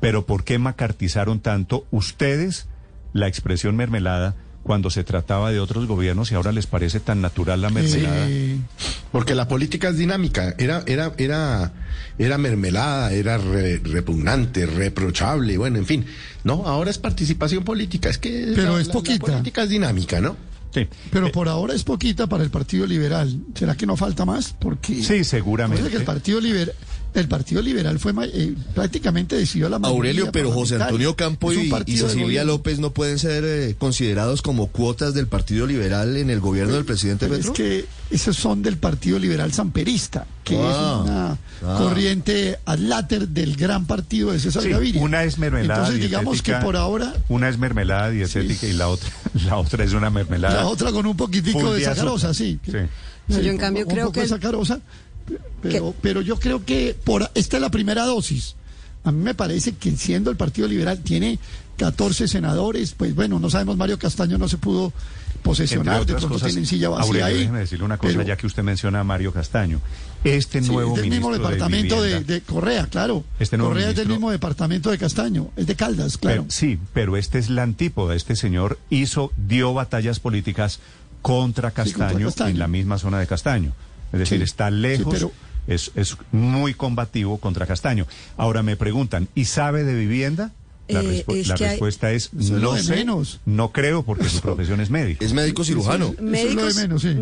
[0.04, 2.66] Pero ¿por qué macartizaron tanto ustedes
[3.12, 7.60] la expresión mermelada cuando se trataba de otros gobiernos y ahora les parece tan natural
[7.62, 8.26] la mermelada?
[9.12, 11.72] Porque la política es dinámica, era, era, era,
[12.18, 16.04] era mermelada, era re- repugnante, reprochable, bueno, en fin.
[16.42, 19.26] No, ahora es participación política, es que Pero la- es poquita.
[19.26, 20.36] La política es dinámica, ¿no?
[20.72, 20.88] Sí.
[21.12, 23.38] Pero por ahora es poquita para el Partido Liberal.
[23.54, 24.56] ¿Será que no falta más?
[24.58, 25.88] Porque Sí, seguramente.
[25.88, 26.74] Que el Partido Liberal,
[27.14, 30.76] el Partido Liberal fue eh, prácticamente decidió la mayoría Aurelio, pero José.
[30.82, 32.44] Antonio Campo y, y partido de Cecilia.
[32.44, 36.84] López no pueden ser eh, considerados como cuotas del Partido Liberal en el gobierno del
[36.84, 37.52] presidente Petro.
[37.52, 41.38] Es que esos son del Partido Liberal Samperista, que Ah, es una
[41.74, 41.78] ah.
[41.78, 45.00] corriente adláter del gran partido de César Sí, Gaviria.
[45.00, 49.08] una es mermelada Entonces digamos que por ahora Una es mermelada dietética y la otra,
[49.46, 50.54] la otra es una mermelada.
[50.62, 52.58] la otra con un poquitico de sacarosa, sí.
[52.64, 52.72] Sí.
[53.26, 54.80] No, Sí, yo en cambio un creo poco que de el- sacarosa,
[55.62, 58.56] pero, pero yo creo que por esta es la primera dosis.
[59.04, 61.38] A mí me parece que siendo el Partido Liberal tiene
[61.76, 64.92] 14 senadores, pues bueno, no sabemos, Mario Castaño no se pudo
[65.42, 67.38] posesionar, de pronto cosas, tienen silla vacía Aurelio, ahí.
[67.40, 69.80] déjeme decirle una cosa, pero- ya que usted menciona a Mario Castaño.
[70.24, 73.24] Este Sí, nuevo es del ministro mismo departamento de, vivienda- de Correa, claro.
[73.38, 76.42] Este nuevo Correa es del mismo departamento de Castaño, es de Caldas, claro.
[76.44, 78.14] Pero- sí, pero este es la antípoda.
[78.14, 80.80] Este señor hizo, dio batallas políticas
[81.20, 82.50] contra Castaño, contra Castaño.
[82.52, 83.72] en la misma zona de Castaño.
[84.14, 85.32] Es decir, Sí, está lejos, sí, pero-
[85.66, 88.06] es, es muy combativo contra Castaño.
[88.36, 90.52] Ahora me preguntan, ¿y sabe de vivienda?
[90.86, 93.40] La, Eh, respu- es la que hay- respuesta es no sé, menos.
[93.46, 95.24] no creo porque su profesión es médico.
[95.24, 96.14] Es médico cirujano.
[96.20, 96.60] médico,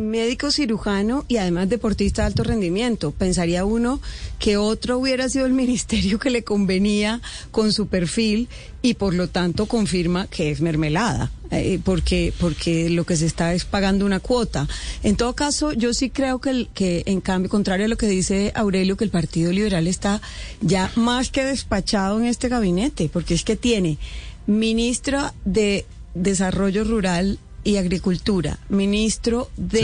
[0.01, 3.13] médico cirujano y además deportista de alto rendimiento.
[3.13, 4.01] Pensaría uno
[4.41, 7.21] que otro hubiera sido el ministerio que le convenía
[7.53, 8.49] con su perfil
[8.83, 13.55] y por lo tanto confirma que es mermelada, eh, porque, porque lo que se está
[13.55, 14.67] es pagando una cuota.
[15.05, 18.07] En todo caso, yo sí creo que, el- que en cambio, contrario a lo que
[18.09, 20.21] dice Aurelio, que el Partido Liberal está
[20.63, 23.99] ya más que despachado en este gabinete, porque es que tiene
[24.47, 29.81] ministra de Desarrollo Rural y Agricultura, ministro de.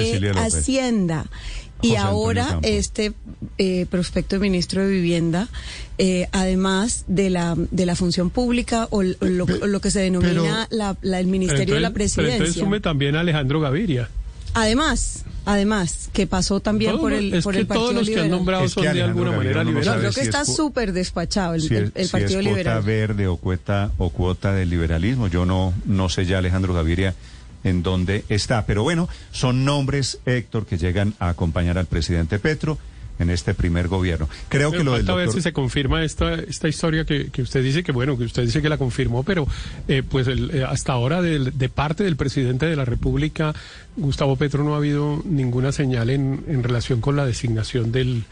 [0.59, 1.27] Hacienda.
[1.81, 3.13] Y José ahora este
[3.59, 5.49] eh, prospecto de ministro de Vivienda,
[5.99, 10.67] eh, además de la de la función pública o l- lo, lo que se denomina
[10.71, 12.65] la- la- el Ministerio de la Pero entonces- Pero entonces Presidencia.
[12.65, 14.09] sume también a Alejandro Gaviria.
[14.55, 18.07] Además, además, que pasó también Todo por el, es por que el Partido todos los
[18.09, 18.39] que han Liberal.
[18.39, 20.01] nombrado Es que son de alguna Gaviria manera no No, liberales.
[20.01, 22.41] creo que si es está cu- súper despachado el, si el- es, el si Partido
[22.41, 22.83] es cuota Liberal.
[22.83, 25.29] verde o cuota o cuota del liberalismo.
[25.29, 27.15] Yo no no sé ya Alejandro Gaviria
[27.65, 32.79] en dónde está, pero bueno, son nombres Héctor que llegan a acompañar al presidente Petro
[33.21, 34.29] en este primer gobierno.
[34.49, 37.31] Creo Pero que lo del falta ver doctor si se confirma esta esta historia que,
[37.33, 39.45] que usted dice que bueno que usted dice que la confirmó pero
[39.89, 43.53] eh, pues el- eh, hasta ahora de, parte del presidente de la República
[43.97, 48.23] Gustavo Petro no ha habido ninguna señal en, en relación con la designación del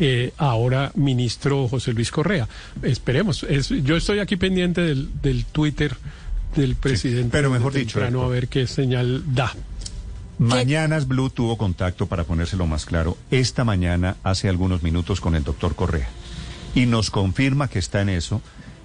[0.00, 2.48] eh, ahora ministro José Luis Correa.
[2.82, 3.42] Esperemos.
[3.42, 5.94] Es- yo estoy aquí pendiente del, del Twitter
[6.56, 9.52] del presidente pero mejor dicho, temprano, a ver qué señal da
[10.38, 15.44] Mañanas Blue tuvo contacto, para ponérselo más claro, esta mañana, hace algunos minutos, con el
[15.44, 16.08] doctor Correa.
[16.74, 18.40] Y nos confirma que está en eso.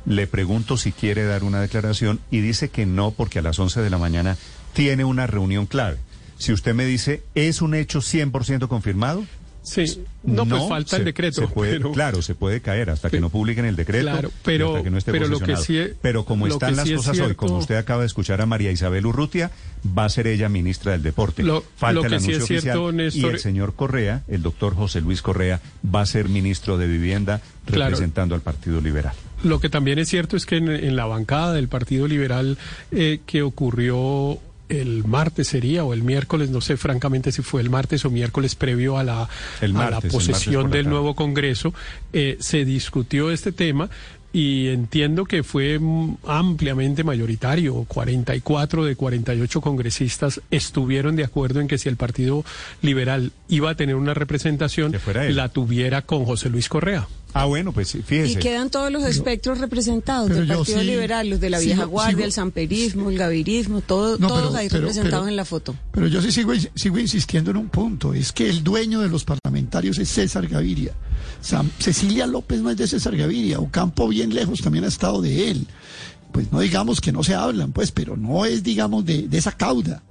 [0.05, 3.81] Le pregunto si quiere dar una declaración y dice que no, porque a las 11
[3.81, 4.37] de la mañana
[4.73, 5.97] tiene una reunión clave.
[6.37, 9.25] Si usted me dice, ¿es un hecho 100% confirmado?
[9.67, 13.19] Sí no, pues falta el decreto se puede- pero- Claro, se puede caer hasta que
[13.21, 14.03] no publiquen el decreto.
[14.09, 15.65] Claro, pero- hasta que no esté pero lo que posesionado.
[15.65, 18.41] sí es- pero como están las sí es cosas hoy, como usted acaba de escuchar
[18.41, 19.51] a María Isabel Urrutia,
[19.97, 21.43] va a ser ella ministra del Deporte.
[21.43, 24.41] Lo- Falta lo el que sí anuncio es cierto, oficial y el señor Correa, el
[24.41, 27.91] doctor José Luis Correa, va a ser ministro de Vivienda Claro.
[27.91, 29.13] representando al Partido Liberal.
[29.43, 32.57] Lo que también es cierto es que en, en la bancada del Partido Liberal
[32.91, 34.39] eh, que ocurrió
[34.69, 38.55] el martes sería o el miércoles, no sé francamente si fue el martes o miércoles
[38.55, 39.23] previo a la,
[39.61, 41.73] a la posesión del nuevo Congreso,
[42.13, 43.89] eh, se discutió este tema
[44.33, 45.79] y entiendo que fue
[46.27, 47.85] ampliamente mayoritario.
[47.87, 52.43] 44 de 48 congresistas estuvieron de acuerdo en que si el Partido
[52.81, 54.93] Liberal iba a tener una representación,
[55.29, 57.07] la tuviera con José Luis Correa.
[57.33, 58.39] Ah, bueno, pues sí, Y fíjese.
[58.39, 62.17] quedan todos los espectros representados pero del Partido sí Liberal, los de la vieja guardia,
[62.17, 65.45] sigo- el samperismo, el gavirismo, todo, No, todos pero- ahí pero- representados pero- en la
[65.45, 65.75] foto.
[65.91, 69.23] Pero yo sí sigo, sigo insistiendo en un punto, es que el dueño de los
[69.23, 70.93] parlamentarios es César Gaviria.
[71.79, 75.67] Cecilia López no es de César Gaviria, Ocampo bien lejos también ha estado de él.
[76.31, 79.51] Pues no digamos que no se hablan, pues, pero no es, digamos, de, de esa
[79.51, 80.03] cauda.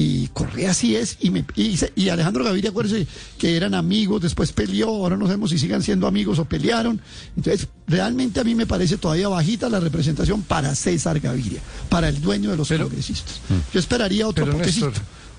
[0.00, 4.22] Y Correa sí es, y, me, y, se- y Alejandro Gaviria, acuérdese que eran amigos,
[4.22, 7.00] después peleó, ahora no sabemos si sigan siendo amigos o pelearon.
[7.36, 12.20] Entonces, realmente a mí me parece todavía bajita la representación para César Gaviria, para el
[12.20, 13.40] dueño de los congresistas.
[13.74, 14.58] Yo esperaría otro Pero.
[14.58, 14.92] Néstor,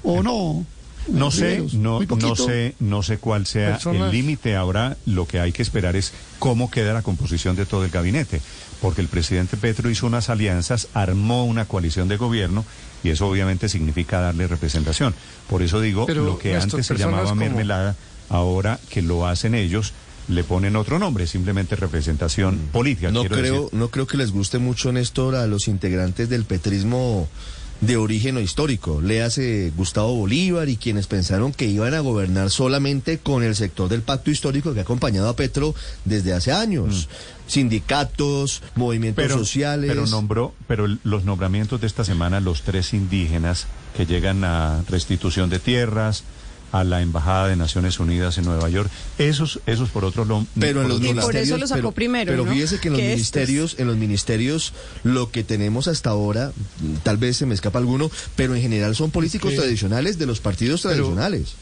[0.04, 0.66] ¿O no?
[1.08, 4.58] No sé, no, no sé, no sé cuál sea Personas- el límite.
[4.58, 8.42] Ahora lo que hay que esperar es cómo queda la composición de todo el gabinete,
[8.82, 12.66] porque el presidente Petro hizo unas alianzas, armó una coalición de gobierno
[13.04, 15.14] y eso obviamente significa darle representación.
[15.50, 17.96] Por eso digo, Pero, lo que antes se llamaba como- mermelada,
[18.30, 19.94] ahora que lo hacen ellos,
[20.28, 23.10] le ponen otro nombre, simplemente representación política.
[23.10, 23.80] No creo, decir.
[23.80, 27.28] no creo que les guste mucho, Néstor, a los integrantes del petrismo
[27.82, 29.00] de origen o histórico.
[29.02, 33.88] Le hace Gustavo Bolívar y quienes pensaron que iban a gobernar solamente con el sector
[33.90, 35.74] del pacto histórico que ha acompañado a Petro
[36.06, 37.08] desde hace años.
[37.48, 39.28] Sindicatos, movimientos Mm.
[39.28, 39.90] pero, sociales.
[39.90, 45.50] Pero nombró, pero los nombramientos de esta semana, los tres indígenas que llegan a restitución
[45.50, 46.24] de tierras,
[46.72, 50.82] a la embajada de Naciones Unidas en Nueva York, esos, esos por otro lo, Pero
[50.82, 52.52] en por los otro lado- ministerios, lo sacó pero, primero, pero ¿no?
[52.52, 53.16] fíjese que en los estos.
[53.18, 56.52] ministerios, en los ministerios, lo que tenemos hasta ahora,
[57.04, 60.40] tal vez se me escapa alguno, pero en general son políticos que- tradicionales de los
[60.40, 61.56] partidos Pero- tradicionales.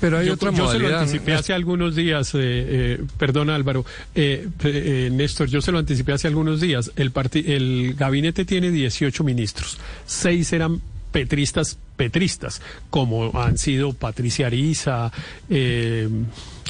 [0.00, 1.00] Pero hay yo, otra yo se lo modalidad.
[1.00, 6.12] anticipé hace algunos días, eh, eh, perdón Álvaro, eh, eh, Néstor, yo se lo anticipé
[6.12, 6.90] hace algunos días.
[6.96, 10.82] El, parti- el gabinete tiene 18 ministros, seis eran
[11.14, 12.60] petristas, petristas,
[12.90, 15.12] como han sido Patricia Ariza,
[15.48, 16.08] eh,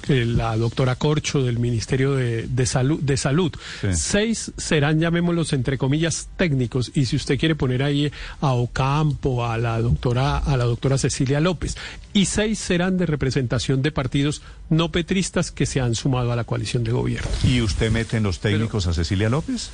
[0.08, 3.00] eh, la doctora Corcho del Ministerio de, de Salud.
[3.00, 3.50] De salud.
[3.80, 3.88] Sí.
[3.94, 6.92] Seis serán, llamémoslos entre comillas, técnicos.
[6.94, 11.40] Y si usted quiere poner ahí a Ocampo, a la doctora, a la doctora Cecilia
[11.40, 11.78] López.
[12.12, 16.44] Y seis serán de representación de partidos no petristas que se han sumado a la
[16.44, 17.30] coalición de gobierno.
[17.44, 19.70] ¿Y usted mete en los técnicos a Cecilia López?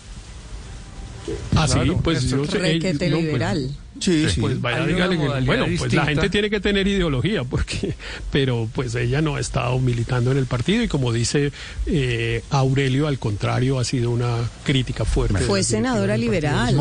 [1.57, 2.59] Ah, sí, Claro, pues yo es sé.
[2.59, 3.71] Requete eh, no, pues, liberal.
[4.01, 4.41] Sí, sí.
[4.41, 7.95] Pues vaya, dígale que- modalidad bueno, pues la gente tiene que tener ideología, porque,
[8.33, 11.53] pero pues ella no ha estado militando en el partido y como dice
[11.87, 15.41] eh, Aurelio, al contrario, ha sido una crítica fuerte.
[15.41, 16.75] Fue senadora del liberal.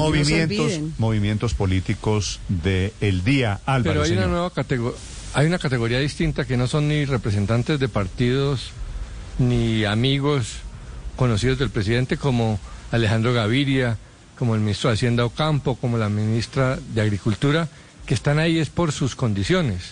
[0.97, 4.01] movimientos, políticos de el día, Álvaro.
[4.01, 4.97] Pero hay una nueva categoría,
[5.33, 8.71] hay una categoría distinta que no son ni representantes de partidos
[9.39, 10.57] ni amigos
[11.15, 12.59] conocidos del presidente como
[12.91, 13.97] Alejandro Gaviria,
[14.39, 17.67] como el ministro de Hacienda Ocampo, como la ministra de Agricultura,
[18.05, 19.91] que están ahí es por sus condiciones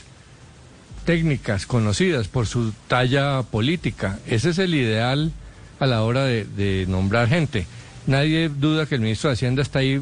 [1.06, 4.20] técnicas conocidas, por su talla política.
[4.26, 5.34] Ese es el ideal
[5.82, 7.68] a la hora de, nombrar gente.
[8.08, 10.02] Nadie duda que el ministro de Hacienda está ahí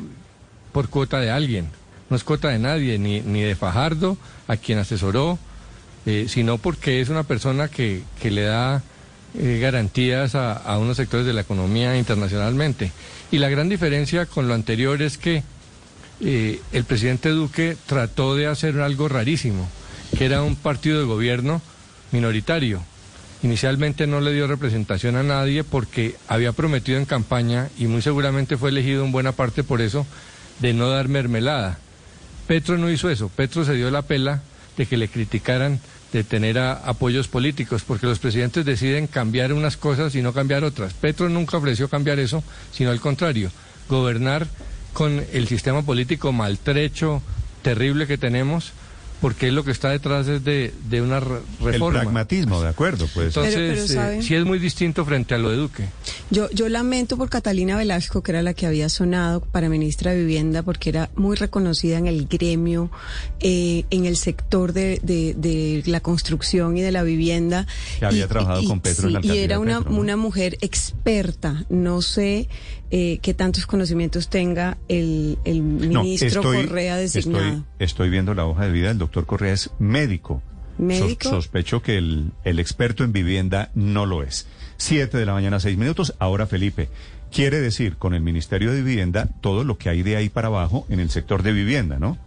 [0.72, 1.68] por cuota de alguien.
[2.12, 4.16] No es cuota de nadie, ni, ni de Fajardo,
[4.48, 5.40] a quien asesoró,
[6.06, 8.84] eh, sino porque es una persona que, que le da
[9.34, 12.92] eh, garantías a unos sectores de la economía internacionalmente.
[13.36, 15.44] Y la gran diferencia con lo anterior es que
[16.22, 19.68] eh, el presidente Duque trató de hacer algo rarísimo,
[20.18, 21.62] que era un partido de gobierno
[22.14, 22.82] minoritario.
[23.44, 28.56] Inicialmente no le dio representación a nadie porque había prometido en campaña, y muy seguramente
[28.56, 30.08] fue elegido en buena parte por eso,
[30.62, 31.78] de no dar mermelada.
[32.48, 34.44] Petro no hizo eso, Petro se dio la pela
[34.78, 35.82] de que le criticaran
[36.16, 40.64] de tener a- apoyos políticos, porque los presidentes deciden cambiar unas cosas y no cambiar
[40.64, 40.94] otras.
[40.94, 42.42] Petro nunca ofreció cambiar eso,
[42.72, 43.52] sino al contrario,
[43.90, 44.48] gobernar
[44.94, 47.22] con el sistema político maltrecho,
[47.64, 48.72] terrible que tenemos,
[49.26, 52.02] porque lo que está detrás es de, de una re- El reforma.
[52.02, 53.30] pragmatismo, de acuerdo, pues.
[53.30, 55.86] Entonces, Pero- pero, eh, sí es muy distinto frente a lo de Duque.
[56.30, 60.20] Yo, yo lamento por Catalina Velasco, que era la que había sonado para ministra de
[60.20, 62.92] Vivienda, porque era muy reconocida en el gremio,
[63.40, 67.66] eh, en el sector de, de- de la construcción y de la vivienda.
[67.98, 70.00] Que había Y- trabajado y- con Petro en la sí, Y era una, Petro, ¿no?
[70.02, 71.66] una mujer experta.
[71.70, 72.48] No sé
[72.92, 77.46] eh, qué tantos conocimientos tenga el, el No, ministro estoy- Correa designado.
[77.46, 80.42] Estoy, estoy viendo la hoja de vida del doctor Correa, es médico.
[80.78, 81.24] ¿Médico?
[81.30, 84.48] So- sospecho que el, el experto en vivienda no lo es.
[84.78, 86.14] Siete de la mañana, seis minutos.
[86.20, 86.90] Ahora, Felipe,
[87.32, 90.86] quiere decir con el Ministerio de Vivienda todo lo que hay de ahí para abajo
[90.90, 92.18] en el sector de vivienda, ¿no?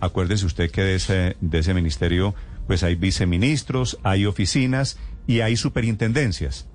[0.00, 2.34] Acuérdese usted que de ese, de ese ministerio,
[2.66, 6.66] pues hay viceministros, hay oficinas y hay superintendencias.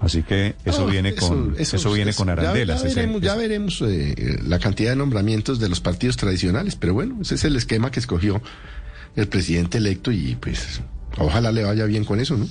[0.00, 2.82] Así que eso No, viene con eso, viene con ya- arandelas.
[2.82, 6.92] Ya, ese- veremos, ya veremos, eh, la cantidad de nombramientos de los partidos tradicionales, pero
[6.92, 8.42] bueno, ese es el esquema que escogió
[9.16, 10.80] el presidente electo y pues
[11.16, 12.46] ojalá le vaya bien con eso, ¿no?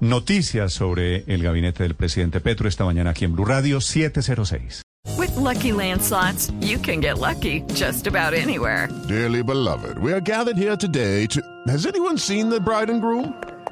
[0.00, 4.82] Noticias sobre el gabinete del presidente Petro esta mañana aquí en Blue Radio 706.
[5.18, 8.88] With Lucky Land slots, you can get lucky just about anywhere.
[9.08, 11.40] Dearly beloved, we are gathered here today to.
[11.66, 13.34] Has anyone seen the bride and groom?